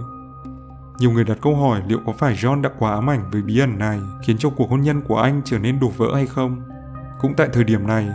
Nhiều 0.98 1.10
người 1.10 1.24
đặt 1.24 1.38
câu 1.42 1.56
hỏi 1.56 1.82
liệu 1.86 1.98
có 2.06 2.12
phải 2.12 2.34
John 2.34 2.62
đã 2.62 2.70
quá 2.78 2.92
ám 2.92 3.10
ảnh 3.10 3.30
với 3.32 3.42
bí 3.42 3.58
ẩn 3.58 3.78
này 3.78 4.00
khiến 4.22 4.38
cho 4.38 4.50
cuộc 4.50 4.70
hôn 4.70 4.80
nhân 4.80 5.00
của 5.00 5.16
anh 5.16 5.40
trở 5.44 5.58
nên 5.58 5.80
đổ 5.80 5.88
vỡ 5.88 6.14
hay 6.14 6.26
không? 6.26 6.62
Cũng 7.20 7.34
tại 7.36 7.48
thời 7.52 7.64
điểm 7.64 7.86
này, 7.86 8.08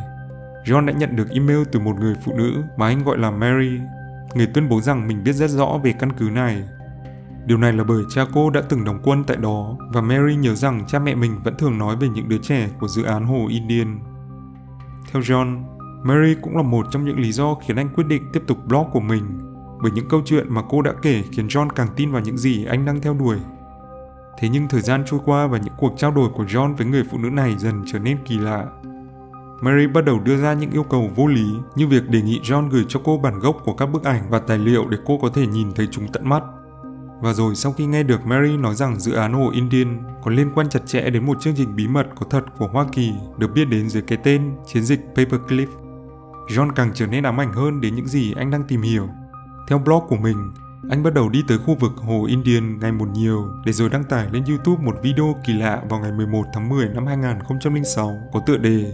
John 0.65 0.85
đã 0.85 0.93
nhận 0.93 1.15
được 1.15 1.29
email 1.29 1.63
từ 1.71 1.79
một 1.79 1.99
người 1.99 2.15
phụ 2.25 2.33
nữ 2.37 2.63
mà 2.77 2.87
anh 2.87 3.03
gọi 3.03 3.17
là 3.17 3.31
Mary. 3.31 3.79
Người 4.35 4.47
tuyên 4.53 4.69
bố 4.69 4.81
rằng 4.81 5.07
mình 5.07 5.23
biết 5.23 5.33
rất 5.33 5.49
rõ 5.49 5.79
về 5.83 5.93
căn 5.99 6.11
cứ 6.11 6.29
này. 6.29 6.63
Điều 7.45 7.57
này 7.57 7.73
là 7.73 7.83
bởi 7.83 8.03
cha 8.09 8.25
cô 8.33 8.49
đã 8.49 8.61
từng 8.69 8.83
đóng 8.83 8.99
quân 9.03 9.23
tại 9.23 9.37
đó 9.37 9.77
và 9.93 10.01
Mary 10.01 10.35
nhớ 10.35 10.55
rằng 10.55 10.83
cha 10.87 10.99
mẹ 10.99 11.15
mình 11.15 11.39
vẫn 11.43 11.57
thường 11.57 11.77
nói 11.77 11.95
về 11.95 12.07
những 12.07 12.29
đứa 12.29 12.37
trẻ 12.37 12.69
của 12.79 12.87
dự 12.87 13.03
án 13.03 13.25
Hồ 13.25 13.47
Indian. 13.49 13.99
Theo 15.11 15.21
John, 15.21 15.63
Mary 16.03 16.35
cũng 16.41 16.57
là 16.57 16.63
một 16.63 16.85
trong 16.91 17.05
những 17.05 17.19
lý 17.19 17.31
do 17.31 17.55
khiến 17.55 17.77
anh 17.77 17.89
quyết 17.95 18.07
định 18.07 18.23
tiếp 18.33 18.43
tục 18.47 18.57
blog 18.67 18.85
của 18.91 18.99
mình 18.99 19.45
bởi 19.81 19.91
những 19.91 20.09
câu 20.09 20.21
chuyện 20.25 20.45
mà 20.49 20.61
cô 20.69 20.81
đã 20.81 20.93
kể 21.01 21.23
khiến 21.31 21.47
John 21.47 21.69
càng 21.69 21.87
tin 21.95 22.11
vào 22.11 22.21
những 22.21 22.37
gì 22.37 22.65
anh 22.65 22.85
đang 22.85 23.01
theo 23.01 23.13
đuổi. 23.13 23.37
Thế 24.37 24.49
nhưng 24.49 24.67
thời 24.67 24.81
gian 24.81 25.03
trôi 25.05 25.19
qua 25.25 25.47
và 25.47 25.57
những 25.57 25.73
cuộc 25.77 25.93
trao 25.97 26.11
đổi 26.11 26.29
của 26.29 26.43
John 26.43 26.75
với 26.75 26.87
người 26.87 27.03
phụ 27.11 27.17
nữ 27.17 27.29
này 27.29 27.55
dần 27.57 27.83
trở 27.85 27.99
nên 27.99 28.17
kỳ 28.25 28.37
lạ. 28.37 28.65
Mary 29.61 29.87
bắt 29.87 30.05
đầu 30.05 30.19
đưa 30.19 30.37
ra 30.37 30.53
những 30.53 30.71
yêu 30.71 30.83
cầu 30.83 31.11
vô 31.15 31.27
lý 31.27 31.47
như 31.75 31.87
việc 31.87 32.09
đề 32.09 32.21
nghị 32.21 32.39
John 32.39 32.69
gửi 32.69 32.85
cho 32.87 32.99
cô 33.03 33.17
bản 33.17 33.39
gốc 33.39 33.57
của 33.65 33.73
các 33.73 33.85
bức 33.85 34.03
ảnh 34.03 34.29
và 34.29 34.39
tài 34.39 34.57
liệu 34.57 34.87
để 34.89 34.97
cô 35.05 35.19
có 35.21 35.29
thể 35.29 35.47
nhìn 35.47 35.71
thấy 35.71 35.87
chúng 35.91 36.07
tận 36.07 36.29
mắt. 36.29 36.43
Và 37.21 37.33
rồi 37.33 37.55
sau 37.55 37.71
khi 37.71 37.85
nghe 37.85 38.03
được 38.03 38.25
Mary 38.25 38.57
nói 38.57 38.75
rằng 38.75 38.99
dự 38.99 39.13
án 39.13 39.33
hồ 39.33 39.49
Indian 39.53 40.03
có 40.23 40.31
liên 40.31 40.51
quan 40.55 40.69
chặt 40.69 40.79
chẽ 40.85 41.09
đến 41.09 41.25
một 41.25 41.41
chương 41.41 41.53
trình 41.57 41.75
bí 41.75 41.87
mật 41.87 42.07
có 42.15 42.25
thật 42.29 42.43
của 42.57 42.67
Hoa 42.67 42.85
Kỳ 42.91 43.11
được 43.37 43.53
biết 43.53 43.65
đến 43.65 43.89
dưới 43.89 44.03
cái 44.03 44.17
tên 44.23 44.51
chiến 44.65 44.83
dịch 44.83 44.99
Paperclip, 45.15 45.69
John 46.47 46.69
càng 46.75 46.91
trở 46.93 47.07
nên 47.07 47.23
ám 47.23 47.39
ảnh 47.39 47.53
hơn 47.53 47.81
đến 47.81 47.95
những 47.95 48.07
gì 48.07 48.33
anh 48.37 48.51
đang 48.51 48.63
tìm 48.63 48.81
hiểu. 48.81 49.07
Theo 49.67 49.77
blog 49.79 50.03
của 50.07 50.17
mình, 50.17 50.53
anh 50.89 51.03
bắt 51.03 51.13
đầu 51.13 51.29
đi 51.29 51.43
tới 51.47 51.57
khu 51.57 51.75
vực 51.75 51.91
hồ 51.95 52.25
Indian 52.25 52.79
ngày 52.79 52.91
một 52.91 53.07
nhiều 53.13 53.47
để 53.65 53.73
rồi 53.73 53.89
đăng 53.89 54.03
tải 54.03 54.29
lên 54.31 54.43
YouTube 54.45 54.83
một 54.83 54.95
video 55.03 55.35
kỳ 55.45 55.53
lạ 55.53 55.81
vào 55.89 55.99
ngày 55.99 56.11
11 56.11 56.43
tháng 56.53 56.69
10 56.69 56.89
năm 56.89 57.05
2006 57.05 58.11
có 58.33 58.39
tựa 58.45 58.57
đề 58.57 58.93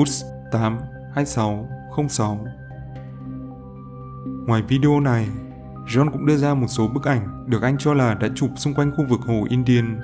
UTS 0.00 0.24
82606. 0.52 2.46
Ngoài 4.46 4.62
video 4.68 5.00
này, 5.00 5.28
John 5.86 6.10
cũng 6.10 6.26
đưa 6.26 6.36
ra 6.36 6.54
một 6.54 6.66
số 6.68 6.88
bức 6.88 7.04
ảnh 7.04 7.44
được 7.46 7.62
anh 7.62 7.78
cho 7.78 7.94
là 7.94 8.14
đã 8.14 8.28
chụp 8.34 8.50
xung 8.56 8.74
quanh 8.74 8.92
khu 8.96 9.04
vực 9.08 9.20
hồ 9.20 9.46
Indian. 9.48 10.00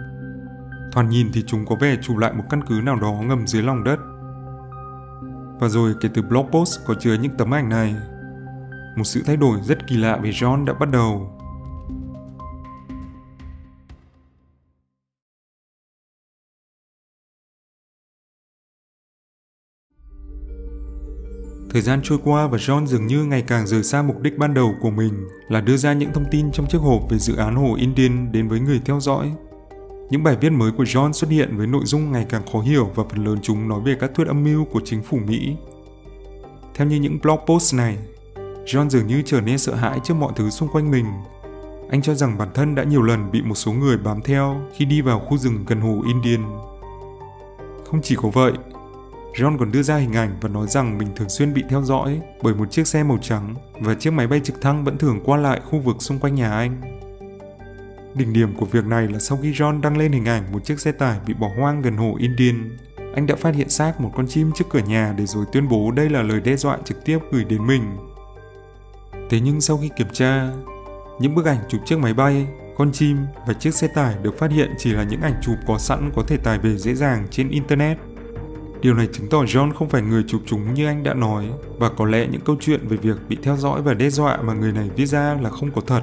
Thoạt 0.92 1.06
nhìn 1.06 1.30
thì 1.32 1.44
chúng 1.46 1.66
có 1.66 1.76
vẻ 1.80 1.96
chụp 2.02 2.16
lại 2.16 2.32
một 2.32 2.44
căn 2.50 2.60
cứ 2.68 2.80
nào 2.84 2.96
đó 2.96 3.12
ngầm 3.12 3.46
dưới 3.46 3.62
lòng 3.62 3.84
đất. 3.84 3.98
Và 5.60 5.68
rồi 5.68 5.94
kể 6.00 6.08
từ 6.14 6.22
blog 6.22 6.50
post 6.50 6.80
có 6.86 6.94
chứa 6.94 7.14
những 7.14 7.36
tấm 7.38 7.54
ảnh 7.54 7.68
này, 7.68 7.96
một 8.96 9.04
sự 9.04 9.22
thay 9.26 9.36
đổi 9.36 9.60
rất 9.62 9.86
kỳ 9.86 9.96
lạ 9.96 10.16
về 10.16 10.30
John 10.30 10.64
đã 10.64 10.74
bắt 10.74 10.90
đầu. 10.90 11.37
Thời 21.78 21.82
gian 21.82 22.00
trôi 22.02 22.18
qua 22.24 22.46
và 22.46 22.58
John 22.58 22.86
dường 22.86 23.06
như 23.06 23.24
ngày 23.24 23.42
càng 23.42 23.66
rời 23.66 23.82
xa 23.82 24.02
mục 24.02 24.20
đích 24.20 24.38
ban 24.38 24.54
đầu 24.54 24.74
của 24.80 24.90
mình 24.90 25.28
là 25.48 25.60
đưa 25.60 25.76
ra 25.76 25.92
những 25.92 26.12
thông 26.12 26.24
tin 26.30 26.52
trong 26.52 26.66
chiếc 26.66 26.78
hộp 26.78 27.02
về 27.10 27.18
dự 27.18 27.36
án 27.36 27.54
hồ 27.54 27.74
Indian 27.78 28.32
đến 28.32 28.48
với 28.48 28.60
người 28.60 28.80
theo 28.84 29.00
dõi. 29.00 29.32
Những 30.10 30.22
bài 30.22 30.36
viết 30.40 30.50
mới 30.50 30.72
của 30.72 30.84
John 30.84 31.12
xuất 31.12 31.30
hiện 31.30 31.56
với 31.56 31.66
nội 31.66 31.82
dung 31.84 32.12
ngày 32.12 32.26
càng 32.28 32.42
khó 32.52 32.60
hiểu 32.60 32.90
và 32.94 33.04
phần 33.10 33.24
lớn 33.24 33.38
chúng 33.42 33.68
nói 33.68 33.80
về 33.84 33.96
các 34.00 34.10
thuyết 34.14 34.26
âm 34.26 34.44
mưu 34.44 34.64
của 34.64 34.80
chính 34.84 35.02
phủ 35.02 35.18
Mỹ. 35.26 35.56
Theo 36.74 36.86
như 36.86 36.96
những 36.96 37.18
blog 37.22 37.38
post 37.46 37.74
này, 37.74 37.96
John 38.66 38.88
dường 38.88 39.06
như 39.06 39.22
trở 39.26 39.40
nên 39.40 39.58
sợ 39.58 39.74
hãi 39.74 40.00
trước 40.04 40.14
mọi 40.14 40.32
thứ 40.36 40.50
xung 40.50 40.68
quanh 40.68 40.90
mình. 40.90 41.06
Anh 41.90 42.02
cho 42.02 42.14
rằng 42.14 42.38
bản 42.38 42.48
thân 42.54 42.74
đã 42.74 42.84
nhiều 42.84 43.02
lần 43.02 43.30
bị 43.30 43.42
một 43.42 43.54
số 43.54 43.72
người 43.72 43.96
bám 43.96 44.22
theo 44.22 44.60
khi 44.76 44.84
đi 44.84 45.00
vào 45.00 45.20
khu 45.20 45.38
rừng 45.38 45.64
gần 45.66 45.80
hồ 45.80 46.02
Indian. 46.06 46.58
Không 47.90 48.00
chỉ 48.02 48.16
có 48.16 48.28
vậy, 48.28 48.52
John 49.38 49.58
còn 49.58 49.72
đưa 49.72 49.82
ra 49.82 49.96
hình 49.96 50.12
ảnh 50.12 50.36
và 50.40 50.48
nói 50.48 50.66
rằng 50.68 50.98
mình 50.98 51.08
thường 51.16 51.28
xuyên 51.28 51.54
bị 51.54 51.64
theo 51.68 51.82
dõi 51.82 52.20
bởi 52.42 52.54
một 52.54 52.70
chiếc 52.70 52.86
xe 52.86 53.02
màu 53.02 53.18
trắng 53.22 53.54
và 53.80 53.94
chiếc 53.94 54.10
máy 54.10 54.26
bay 54.26 54.40
trực 54.44 54.60
thăng 54.60 54.84
vẫn 54.84 54.98
thường 54.98 55.20
qua 55.24 55.36
lại 55.36 55.60
khu 55.64 55.78
vực 55.78 55.96
xung 56.00 56.18
quanh 56.18 56.34
nhà 56.34 56.52
anh. 56.52 56.80
Đỉnh 58.14 58.32
điểm 58.32 58.54
của 58.56 58.66
việc 58.66 58.84
này 58.84 59.08
là 59.08 59.18
sau 59.18 59.38
khi 59.42 59.52
John 59.52 59.80
đăng 59.80 59.98
lên 59.98 60.12
hình 60.12 60.24
ảnh 60.24 60.52
một 60.52 60.64
chiếc 60.64 60.80
xe 60.80 60.92
tải 60.92 61.18
bị 61.26 61.34
bỏ 61.34 61.48
hoang 61.58 61.82
gần 61.82 61.96
hồ 61.96 62.16
Indian, 62.18 62.76
anh 63.14 63.26
đã 63.26 63.36
phát 63.36 63.54
hiện 63.54 63.68
xác 63.68 64.00
một 64.00 64.12
con 64.16 64.26
chim 64.28 64.50
trước 64.54 64.64
cửa 64.70 64.82
nhà 64.88 65.14
để 65.18 65.26
rồi 65.26 65.44
tuyên 65.52 65.68
bố 65.68 65.90
đây 65.90 66.08
là 66.08 66.22
lời 66.22 66.40
đe 66.40 66.56
dọa 66.56 66.78
trực 66.84 67.04
tiếp 67.04 67.18
gửi 67.32 67.44
đến 67.44 67.66
mình. 67.66 67.82
Thế 69.30 69.40
nhưng 69.40 69.60
sau 69.60 69.78
khi 69.78 69.90
kiểm 69.96 70.08
tra, 70.12 70.50
những 71.20 71.34
bức 71.34 71.46
ảnh 71.46 71.58
chụp 71.68 71.80
chiếc 71.84 71.98
máy 71.98 72.14
bay, 72.14 72.46
con 72.76 72.92
chim 72.92 73.18
và 73.46 73.54
chiếc 73.54 73.74
xe 73.74 73.88
tải 73.88 74.14
được 74.22 74.38
phát 74.38 74.50
hiện 74.50 74.74
chỉ 74.78 74.92
là 74.92 75.02
những 75.02 75.20
ảnh 75.20 75.34
chụp 75.42 75.56
có 75.66 75.78
sẵn 75.78 76.10
có 76.16 76.22
thể 76.26 76.36
tải 76.36 76.58
về 76.58 76.76
dễ 76.76 76.94
dàng 76.94 77.26
trên 77.30 77.48
Internet. 77.48 77.98
Điều 78.80 78.94
này 78.94 79.08
chứng 79.12 79.28
tỏ 79.28 79.42
John 79.42 79.72
không 79.72 79.88
phải 79.88 80.02
người 80.02 80.24
chụp 80.28 80.40
chúng 80.46 80.74
như 80.74 80.86
anh 80.86 81.02
đã 81.02 81.14
nói 81.14 81.48
và 81.78 81.88
có 81.88 82.04
lẽ 82.04 82.26
những 82.26 82.40
câu 82.40 82.56
chuyện 82.60 82.88
về 82.88 82.96
việc 82.96 83.16
bị 83.28 83.36
theo 83.42 83.56
dõi 83.56 83.82
và 83.82 83.94
đe 83.94 84.10
dọa 84.10 84.36
mà 84.42 84.52
người 84.52 84.72
này 84.72 84.90
viết 84.96 85.06
ra 85.06 85.36
là 85.42 85.50
không 85.50 85.70
có 85.70 85.80
thật. 85.86 86.02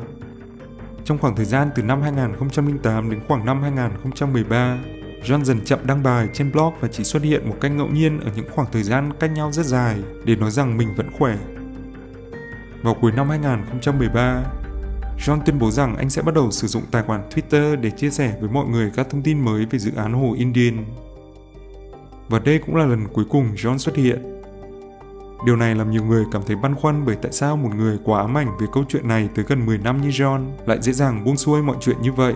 Trong 1.06 1.18
khoảng 1.18 1.36
thời 1.36 1.46
gian 1.46 1.70
từ 1.76 1.84
năm 1.84 2.02
2008 2.02 3.12
đến 3.12 3.20
khoảng 3.28 3.46
năm 3.46 3.62
2013, 3.62 4.80
John 5.24 5.44
dần 5.44 5.66
chậm 5.66 5.80
đăng 5.84 6.04
bài 6.04 6.28
trên 6.34 6.52
blog 6.52 6.74
và 6.80 6.88
chỉ 6.88 7.04
xuất 7.04 7.24
hiện 7.24 7.50
một 7.50 7.56
cách 7.62 7.72
ngẫu 7.72 7.88
nhiên 7.88 8.20
ở 8.20 8.32
những 8.36 8.46
khoảng 8.52 8.68
thời 8.72 8.84
gian 8.84 9.12
cách 9.20 9.32
nhau 9.32 9.52
rất 9.52 9.66
dài 9.66 9.98
để 10.24 10.36
nói 10.36 10.52
rằng 10.52 10.78
mình 10.78 10.96
vẫn 10.96 11.12
khỏe. 11.12 11.38
Vào 12.84 12.94
cuối 12.94 13.12
năm 13.12 13.30
2013, 13.30 14.44
John 15.18 15.40
tuyên 15.46 15.60
bố 15.60 15.72
rằng 15.72 15.98
anh 15.98 16.10
sẽ 16.10 16.22
bắt 16.22 16.36
đầu 16.36 16.52
sử 16.52 16.68
dụng 16.68 16.84
tài 16.92 17.04
khoản 17.04 17.30
Twitter 17.30 17.82
để 17.82 17.92
chia 17.92 18.10
sẻ 18.10 18.38
với 18.40 18.50
mọi 18.50 18.66
người 18.68 18.92
các 18.96 19.08
thông 19.10 19.22
tin 19.22 19.40
mới 19.40 19.66
về 19.66 19.80
dự 19.80 19.92
án 19.96 20.14
hồ 20.14 20.36
Indian 20.38 20.86
và 22.30 22.40
đây 22.40 22.60
cũng 22.66 22.76
là 22.76 22.86
lần 22.86 23.08
cuối 23.14 23.26
cùng 23.30 23.56
John 23.56 23.78
xuất 23.78 23.96
hiện. 23.96 24.42
Điều 25.46 25.56
này 25.56 25.76
làm 25.76 25.92
nhiều 25.92 26.04
người 26.04 26.26
cảm 26.32 26.42
thấy 26.48 26.56
băn 26.56 26.76
khoăn 26.76 27.06
bởi 27.06 27.16
tại 27.16 27.32
sao 27.32 27.58
một 27.58 27.70
người 27.76 28.00
quá 28.04 28.22
ám 28.22 28.38
ảnh 28.38 28.58
về 28.60 28.68
câu 28.74 28.84
chuyện 28.90 29.08
này 29.08 29.30
tới 29.36 29.46
gần 29.48 29.66
10 29.66 29.78
năm 29.78 30.02
như 30.02 30.10
John 30.10 30.52
lại 30.66 30.78
dễ 30.82 30.92
dàng 30.92 31.24
buông 31.24 31.38
xuôi 31.38 31.64
mọi 31.64 31.76
chuyện 31.82 32.02
như 32.02 32.12
vậy. 32.12 32.34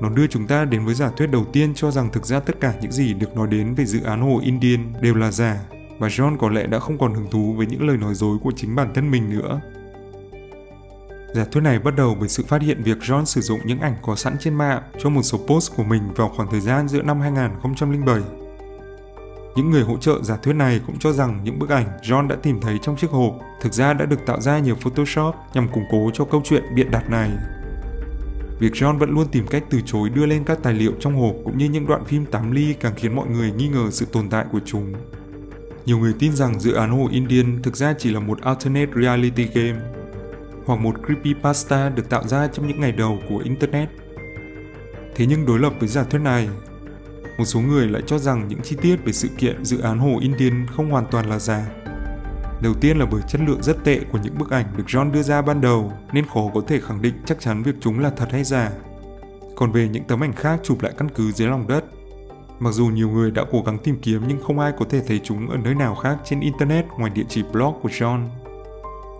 Nó 0.00 0.08
đưa 0.08 0.26
chúng 0.26 0.46
ta 0.46 0.64
đến 0.64 0.84
với 0.84 0.94
giả 0.94 1.10
thuyết 1.16 1.26
đầu 1.26 1.44
tiên 1.52 1.74
cho 1.74 1.90
rằng 1.90 2.08
thực 2.12 2.26
ra 2.26 2.40
tất 2.40 2.60
cả 2.60 2.74
những 2.82 2.92
gì 2.92 3.14
được 3.14 3.36
nói 3.36 3.48
đến 3.48 3.74
về 3.74 3.84
dự 3.84 4.02
án 4.02 4.20
hồ 4.20 4.40
Indian 4.42 4.92
đều 5.00 5.14
là 5.14 5.30
giả, 5.30 5.60
và 5.98 6.08
John 6.08 6.36
có 6.36 6.48
lẽ 6.48 6.66
đã 6.66 6.78
không 6.78 6.98
còn 6.98 7.14
hứng 7.14 7.30
thú 7.30 7.54
với 7.56 7.66
những 7.66 7.88
lời 7.88 7.96
nói 7.96 8.14
dối 8.14 8.38
của 8.42 8.52
chính 8.56 8.76
bản 8.76 8.94
thân 8.94 9.10
mình 9.10 9.30
nữa. 9.30 9.60
Giả 11.34 11.44
thuyết 11.52 11.60
này 11.60 11.78
bắt 11.78 11.96
đầu 11.96 12.16
bởi 12.20 12.28
sự 12.28 12.44
phát 12.48 12.62
hiện 12.62 12.82
việc 12.82 12.98
John 12.98 13.24
sử 13.24 13.40
dụng 13.40 13.60
những 13.64 13.80
ảnh 13.80 13.94
có 14.02 14.16
sẵn 14.16 14.36
trên 14.40 14.54
mạng 14.54 14.82
cho 15.02 15.10
một 15.10 15.22
số 15.22 15.38
post 15.46 15.76
của 15.76 15.84
mình 15.84 16.02
vào 16.16 16.28
khoảng 16.36 16.50
thời 16.50 16.60
gian 16.60 16.88
giữa 16.88 17.02
năm 17.02 17.20
2007 17.20 18.41
những 19.56 19.70
người 19.70 19.82
hỗ 19.82 19.96
trợ 19.96 20.22
giả 20.22 20.36
thuyết 20.36 20.52
này 20.52 20.80
cũng 20.86 20.98
cho 20.98 21.12
rằng 21.12 21.40
những 21.44 21.58
bức 21.58 21.70
ảnh 21.70 21.86
John 22.02 22.28
đã 22.28 22.36
tìm 22.42 22.60
thấy 22.60 22.78
trong 22.82 22.96
chiếc 22.96 23.10
hộp 23.10 23.32
thực 23.60 23.72
ra 23.72 23.92
đã 23.92 24.06
được 24.06 24.26
tạo 24.26 24.40
ra 24.40 24.58
nhờ 24.58 24.74
Photoshop 24.74 25.34
nhằm 25.54 25.68
củng 25.68 25.84
cố 25.90 26.10
cho 26.14 26.24
câu 26.24 26.42
chuyện 26.44 26.62
biện 26.74 26.90
đặt 26.90 27.10
này. 27.10 27.30
Việc 28.58 28.72
John 28.72 28.98
vẫn 28.98 29.10
luôn 29.10 29.26
tìm 29.32 29.46
cách 29.46 29.64
từ 29.70 29.80
chối 29.86 30.08
đưa 30.08 30.26
lên 30.26 30.44
các 30.44 30.58
tài 30.62 30.74
liệu 30.74 30.92
trong 31.00 31.16
hộp 31.16 31.34
cũng 31.44 31.58
như 31.58 31.68
những 31.68 31.86
đoạn 31.86 32.04
phim 32.04 32.26
8 32.26 32.50
ly 32.50 32.74
càng 32.80 32.92
khiến 32.96 33.16
mọi 33.16 33.28
người 33.28 33.52
nghi 33.52 33.68
ngờ 33.68 33.90
sự 33.90 34.06
tồn 34.12 34.28
tại 34.30 34.44
của 34.52 34.60
chúng. 34.64 34.92
Nhiều 35.86 35.98
người 35.98 36.14
tin 36.18 36.32
rằng 36.32 36.60
dự 36.60 36.72
án 36.72 36.90
hồ 36.90 37.08
Indian 37.10 37.62
thực 37.62 37.76
ra 37.76 37.94
chỉ 37.98 38.10
là 38.10 38.20
một 38.20 38.40
alternate 38.40 38.90
reality 39.02 39.44
game 39.54 39.78
hoặc 40.66 40.80
một 40.80 40.94
creepypasta 41.06 41.88
được 41.88 42.08
tạo 42.08 42.28
ra 42.28 42.48
trong 42.48 42.68
những 42.68 42.80
ngày 42.80 42.92
đầu 42.92 43.18
của 43.28 43.38
Internet. 43.38 43.88
Thế 45.14 45.26
nhưng 45.26 45.46
đối 45.46 45.58
lập 45.58 45.72
với 45.78 45.88
giả 45.88 46.04
thuyết 46.04 46.18
này, 46.18 46.48
một 47.42 47.46
số 47.46 47.60
người 47.60 47.88
lại 47.88 48.02
cho 48.06 48.18
rằng 48.18 48.48
những 48.48 48.60
chi 48.62 48.76
tiết 48.82 48.96
về 49.04 49.12
sự 49.12 49.28
kiện 49.38 49.64
dự 49.64 49.80
án 49.80 49.98
hồ 49.98 50.18
Indian 50.20 50.66
không 50.66 50.90
hoàn 50.90 51.06
toàn 51.10 51.30
là 51.30 51.38
giả. 51.38 51.66
Đầu 52.62 52.74
tiên 52.80 52.98
là 52.98 53.06
bởi 53.10 53.22
chất 53.28 53.40
lượng 53.46 53.62
rất 53.62 53.84
tệ 53.84 54.00
của 54.12 54.18
những 54.22 54.38
bức 54.38 54.50
ảnh 54.50 54.66
được 54.76 54.84
John 54.86 55.12
đưa 55.12 55.22
ra 55.22 55.42
ban 55.42 55.60
đầu 55.60 55.92
nên 56.12 56.26
khó 56.26 56.40
có 56.54 56.60
thể 56.66 56.80
khẳng 56.80 57.02
định 57.02 57.14
chắc 57.26 57.40
chắn 57.40 57.62
việc 57.62 57.74
chúng 57.80 57.98
là 57.98 58.10
thật 58.10 58.32
hay 58.32 58.44
giả. 58.44 58.70
Còn 59.56 59.72
về 59.72 59.88
những 59.88 60.04
tấm 60.04 60.22
ảnh 60.22 60.32
khác 60.32 60.60
chụp 60.62 60.82
lại 60.82 60.92
căn 60.98 61.08
cứ 61.14 61.32
dưới 61.32 61.48
lòng 61.48 61.66
đất, 61.68 61.84
mặc 62.58 62.70
dù 62.70 62.86
nhiều 62.86 63.10
người 63.10 63.30
đã 63.30 63.44
cố 63.52 63.62
gắng 63.66 63.78
tìm 63.78 63.98
kiếm 64.02 64.22
nhưng 64.28 64.42
không 64.42 64.58
ai 64.58 64.72
có 64.78 64.84
thể 64.90 65.00
thấy 65.06 65.20
chúng 65.24 65.48
ở 65.48 65.56
nơi 65.56 65.74
nào 65.74 65.94
khác 65.94 66.18
trên 66.24 66.40
Internet 66.40 66.84
ngoài 66.98 67.12
địa 67.14 67.24
chỉ 67.28 67.42
blog 67.52 67.74
của 67.82 67.88
John. 67.88 68.28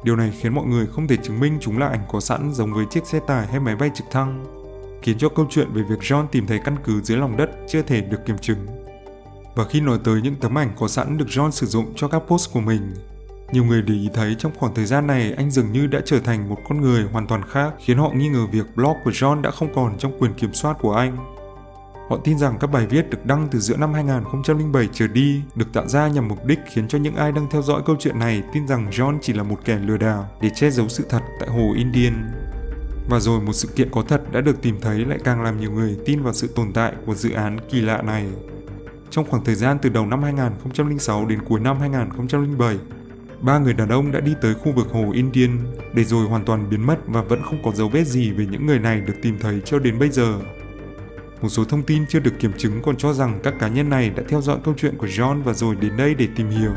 Điều 0.05 0.17
này 0.17 0.33
khiến 0.41 0.55
mọi 0.55 0.67
người 0.67 0.87
không 0.87 1.09
thể 1.09 1.17
chứng 1.17 1.41
minh 1.41 1.59
chúng 1.61 1.79
là 1.79 1.88
ảnh 1.88 2.02
có 2.12 2.21
sẵn 2.21 2.52
giống 2.55 2.75
với 2.75 2.85
chiếc 2.91 3.07
xe 3.07 3.21
tải 3.26 3.47
hay 3.47 3.61
máy 3.61 3.76
bay 3.76 3.91
trực 3.95 4.07
thăng 4.11 4.62
khiến 5.02 5.18
cho 5.18 5.28
câu 5.28 5.47
chuyện 5.50 5.73
về 5.73 5.82
việc 5.82 6.00
John 6.00 6.26
tìm 6.26 6.47
thấy 6.47 6.59
căn 6.64 6.76
cứ 6.85 7.00
dưới 7.00 7.18
lòng 7.18 7.37
đất 7.37 7.50
chưa 7.68 7.82
thể 7.82 8.00
được 8.00 8.26
kiểm 8.26 8.38
chứng. 8.38 8.66
Và 9.56 9.64
khi 9.64 9.80
nói 9.80 9.99
tới 10.04 10.21
những 10.23 10.35
tấm 10.40 10.59
ảnh 10.59 10.73
có 10.78 10.88
sẵn 10.88 11.18
được 11.18 11.28
John 11.28 11.50
sử 11.50 11.66
dụng 11.66 11.92
cho 11.97 12.09
các 12.09 12.18
post 12.18 12.52
của 12.52 12.61
mình, 12.61 12.94
nhiều 13.52 13.64
người 13.64 13.82
để 13.82 13.94
ý 13.94 14.09
thấy 14.14 14.35
trong 14.38 14.52
khoảng 14.59 14.75
thời 14.75 14.87
gian 14.87 15.06
này 15.06 15.32
anh 15.37 15.50
dường 15.50 15.73
như 15.73 15.87
đã 15.87 16.00
trở 16.04 16.21
thành 16.21 16.49
một 16.49 16.59
con 16.68 16.80
người 16.80 17.04
hoàn 17.12 17.26
toàn 17.26 17.42
khác 17.49 17.75
khiến 17.78 17.99
họ 17.99 18.11
nghi 18.14 18.28
ngờ 18.28 18.47
việc 18.52 18.66
blog 18.76 18.97
của 19.04 19.11
John 19.11 19.40
đã 19.40 19.50
không 19.50 19.75
còn 19.75 19.99
trong 19.99 20.18
quyền 20.18 20.35
kiểm 20.35 20.54
soát 20.54 20.76
của 20.80 20.94
anh. 20.94 21.16
Họ 22.11 22.18
tin 22.25 22.38
rằng 22.38 22.56
các 22.61 22.66
bài 22.66 22.87
viết 22.87 23.11
được 23.11 23.26
đăng 23.26 23.49
từ 23.50 23.59
giữa 23.59 23.76
năm 23.76 23.94
2007 23.94 24.88
trở 24.92 25.06
đi 25.06 25.42
được 25.54 25.73
tạo 25.73 25.88
ra 25.88 26.09
nhằm 26.09 26.28
mục 26.28 26.44
đích 26.44 26.59
khiến 26.73 26.88
cho 26.88 26.99
những 26.99 27.16
ai 27.16 27.32
đang 27.32 27.47
theo 27.50 27.62
dõi 27.62 27.82
câu 27.87 27.97
chuyện 27.99 28.18
này 28.18 28.42
tin 28.52 28.66
rằng 28.66 28.90
John 28.90 29.18
chỉ 29.23 29.32
là 29.32 29.42
một 29.42 29.59
kẻ 29.64 29.78
lừa 29.78 29.97
đảo 29.97 30.28
để 30.40 30.50
che 30.54 30.71
giấu 30.71 30.88
sự 30.88 31.06
thật 31.09 31.21
tại 31.40 31.49
hồ 31.49 31.73
Indian. 31.76 32.30
Và 33.09 33.21
rồi 33.21 33.40
một 33.40 33.52
sự 33.52 33.68
kiện 33.68 33.90
có 33.90 34.02
thật 34.02 34.32
đã 34.32 34.40
được 34.40 34.62
tìm 34.62 34.76
thấy 34.80 35.04
lại 35.04 35.18
càng 35.25 35.42
làm 35.42 35.61
nhiều 35.61 35.71
người 35.73 35.97
tin 36.04 36.23
vào 36.23 36.32
sự 36.32 36.49
tồn 36.54 36.73
tại 36.73 36.92
của 37.06 37.14
dự 37.14 37.32
án 37.32 37.59
kỳ 37.71 37.80
lạ 37.80 38.02
này. 38.02 38.26
Trong 39.11 39.25
khoảng 39.30 39.44
thời 39.44 39.54
gian 39.54 39.78
từ 39.82 39.88
đầu 39.88 40.06
năm 40.06 40.23
2006 40.23 41.26
đến 41.26 41.38
cuối 41.49 41.61
năm 41.61 41.80
2007, 41.80 42.78
ba 43.40 43.59
người 43.59 43.75
đàn 43.75 43.88
ông 43.88 44.12
đã 44.12 44.21
đi 44.21 44.35
tới 44.42 44.54
khu 44.54 44.73
vực 44.73 44.87
hồ 44.92 45.12
Indian 45.12 45.59
để 45.94 46.04
rồi 46.04 46.26
hoàn 46.26 46.44
toàn 46.44 46.71
biến 46.71 46.87
mất 46.87 46.99
và 47.06 47.23
vẫn 47.23 47.42
không 47.42 47.62
có 47.62 47.73
dấu 47.73 47.88
vết 47.88 48.06
gì 48.06 48.30
về 48.30 48.47
những 48.50 48.66
người 48.66 48.78
này 48.78 49.00
được 49.00 49.14
tìm 49.23 49.38
thấy 49.40 49.61
cho 49.64 49.78
đến 49.78 49.99
bây 49.99 50.09
giờ. 50.09 50.38
Một 51.42 51.49
số 51.49 51.64
thông 51.64 51.82
tin 51.82 52.06
chưa 52.09 52.21
được 52.21 52.38
kiểm 52.38 52.52
chứng 52.59 52.82
còn 52.82 52.97
cho 52.97 53.12
rằng 53.12 53.40
các 53.42 53.54
cá 53.59 53.68
nhân 53.68 53.90
này 53.90 54.11
đã 54.11 54.23
theo 54.28 54.40
dõi 54.40 54.59
câu 54.64 54.75
chuyện 54.76 54.97
của 54.99 55.06
John 55.06 55.42
và 55.42 55.52
rồi 55.52 55.76
đến 55.76 55.97
đây 55.97 56.14
để 56.14 56.28
tìm 56.37 56.50
hiểu 56.50 56.73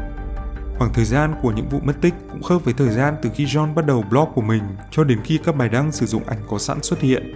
Khoảng 0.78 0.94
thời 0.94 1.06
gian 1.06 1.36
của 1.42 1.52
những 1.52 1.70
vụ 1.70 1.80
mất 1.80 1.94
tích 2.02 2.14
cũng 2.32 2.44
khớp 2.44 2.66
với 2.66 2.74
thời 2.74 2.90
gian 2.90 3.16
từ 3.22 3.30
khi 3.36 3.46
John 3.46 3.74
bắt 3.74 3.86
đầu 3.86 4.06
blog 4.10 4.30
của 4.36 4.42
mình 4.42 4.64
cho 4.92 5.04
đến 5.04 5.20
khi 5.24 5.40
các 5.44 5.56
bài 5.56 5.70
đăng 5.70 5.92
sử 5.92 6.06
dụng 6.06 6.24
ảnh 6.28 6.40
có 6.48 6.58
sẵn 6.58 6.84
xuất 6.84 7.02
hiện. 7.02 7.34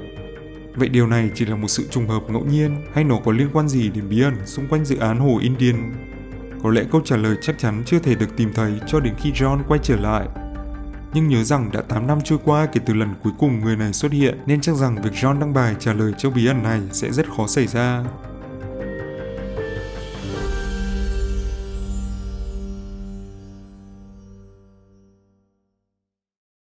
Vậy 0.76 0.90
điều 0.90 1.08
này 1.08 1.30
chỉ 1.36 1.46
là 1.46 1.56
một 1.56 1.68
sự 1.68 1.88
trùng 1.92 2.08
hợp 2.08 2.22
ngẫu 2.30 2.46
nhiên 2.46 2.76
hay 2.94 3.04
nó 3.04 3.16
có 3.26 3.32
liên 3.32 3.50
quan 3.54 3.70
gì 3.70 3.90
đến 3.90 4.10
bí 4.10 4.22
ẩn 4.22 4.36
xung 4.46 4.68
quanh 4.68 4.86
dự 4.86 4.98
án 4.98 5.20
hồ 5.20 5.40
Indian? 5.42 5.94
Có 6.64 6.70
lẽ 6.70 6.84
câu 6.92 7.02
trả 7.06 7.18
lời 7.18 7.36
chắc 7.42 7.60
chắn 7.60 7.84
chưa 7.86 8.00
thể 8.00 8.16
được 8.16 8.38
tìm 8.38 8.54
thấy 8.54 8.74
cho 8.88 9.00
đến 9.00 9.14
khi 9.18 9.32
John 9.32 9.64
quay 9.68 9.80
trở 9.84 9.96
lại. 9.96 10.28
Nhưng 11.14 11.28
nhớ 11.28 11.44
rằng 11.44 11.70
đã 11.74 11.82
8 11.82 12.08
năm 12.08 12.20
trôi 12.24 12.40
qua 12.44 12.66
kể 12.66 12.82
từ 12.86 12.94
lần 12.94 13.16
cuối 13.24 13.34
cùng 13.40 13.60
người 13.60 13.76
này 13.76 13.94
xuất 13.94 14.12
hiện, 14.12 14.38
nên 14.46 14.62
chắc 14.62 14.76
rằng 14.76 15.02
việc 15.02 15.14
John 15.14 15.40
đăng 15.40 15.54
bài 15.54 15.76
trả 15.80 15.94
lời 15.94 16.14
cho 16.18 16.30
bí 16.30 16.46
ẩn 16.46 16.64
này 16.64 16.82
sẽ 16.92 17.12
rất 17.12 17.26
khó 17.38 17.48
xảy 17.48 17.68
ra. 17.68 18.04